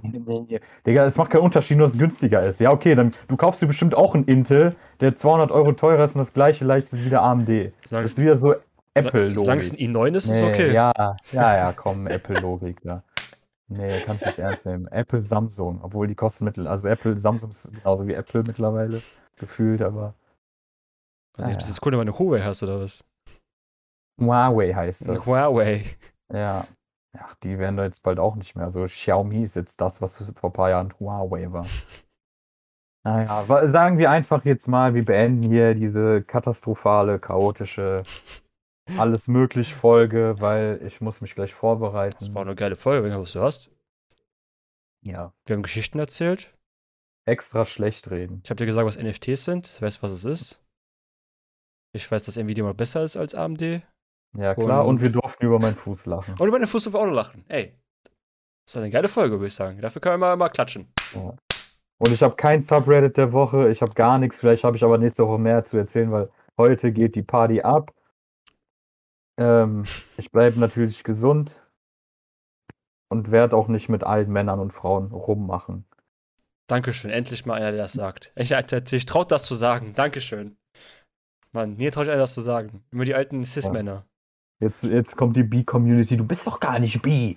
[0.87, 2.61] Digga, es macht keinen Unterschied, nur dass es günstiger ist.
[2.61, 6.15] Ja, okay, dann du kaufst dir bestimmt auch einen Intel, der 200 Euro teurer ist
[6.15, 7.49] und das gleiche leicht ist wie der AMD.
[7.49, 8.55] Das Solange ist wieder so
[8.95, 9.79] Solange es ein Apple-Logik.
[9.79, 10.73] i9 ist, ist Nee, okay.
[10.73, 10.93] Ja,
[11.33, 13.03] ja, ja, komm, Apple-Logik, ja.
[13.69, 14.87] Nee, kannst nicht ernst nehmen.
[14.89, 19.01] Apple, Samsung, obwohl die kosten mittel, also Apple, Samsung ist genauso wie Apple mittlerweile
[19.39, 20.15] gefühlt, aber
[21.37, 23.05] Also, Ja, jetzt bist du cool, wenn du eine Huawei hast, oder was?
[24.21, 25.25] Huawei heißt das.
[25.27, 25.85] Huawei.
[26.33, 26.67] Ja.
[27.19, 28.71] Ach, die werden da jetzt bald auch nicht mehr.
[28.71, 31.67] So Xiaomi ist jetzt das, was vor ein paar Jahren Huawei war.
[33.05, 38.05] Naja, sagen wir einfach jetzt mal, wir beenden hier diese katastrophale, chaotische,
[38.97, 42.33] alles möglich Folge, weil ich muss mich gleich Das vorbereiten.
[42.33, 43.73] war eine geile Folge, wenn du was du hast.
[45.05, 46.57] Ja, Wir haben Geschichten erzählt.
[47.25, 48.41] extra schlecht reden.
[48.45, 49.81] Ich habe dir gesagt, was NFTs sind.
[49.81, 50.62] Du weißt, was es ist.
[51.93, 53.83] Ich weiß, dass Nvidia mal besser ist als AMD.
[54.37, 56.35] Ja, klar, und, Und- wir durften über meinen Fuß lachen.
[56.39, 57.45] Und über den Fuß auf Auto lachen.
[57.49, 57.75] Ey.
[58.65, 59.81] Das war eine geile Folge, würde ich sagen.
[59.81, 60.93] Dafür können wir mal, mal klatschen.
[61.15, 64.39] Und ich habe kein Subreddit der Woche, ich habe gar nichts.
[64.39, 67.93] Vielleicht habe ich aber nächste Woche mehr zu erzählen, weil heute geht die Party ab.
[69.39, 69.85] Ähm,
[70.17, 71.61] ich bleibe natürlich gesund
[73.11, 75.85] und werde auch nicht mit allen Männern und Frauen rummachen.
[76.69, 77.11] Dankeschön.
[77.11, 78.33] Endlich mal einer, der das sagt.
[78.37, 78.55] Ich,
[78.89, 79.95] sich traut, das zu sagen.
[79.95, 80.57] Dankeschön.
[81.53, 82.83] Mann, mir traut einer, das zu sagen.
[82.91, 84.07] Immer die alten Cis-Männer.
[84.61, 86.17] Jetzt, jetzt kommt die B-Community.
[86.17, 87.37] Du bist doch gar nicht B.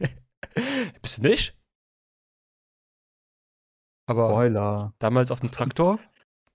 [1.02, 1.56] Bist du nicht?
[4.06, 4.92] Aber Spoiler.
[4.98, 5.98] damals auf dem Traktor?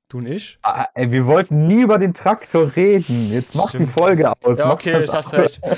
[0.09, 0.57] Du und ich?
[0.63, 3.30] Ah, ey, wir wollten nie über den Traktor reden.
[3.32, 3.91] Jetzt mach die Stimmt.
[3.91, 4.57] Folge aus.
[4.57, 5.61] Ja, okay, das ich hast recht.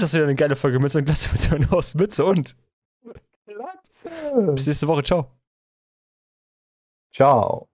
[0.00, 2.56] Das ist wieder eine geile Folge mit so einem Glas mit der aus Mütze und.
[3.46, 4.10] Glatze.
[4.54, 5.02] Bis nächste Woche.
[5.02, 5.32] Ciao.
[7.12, 7.67] Ciao.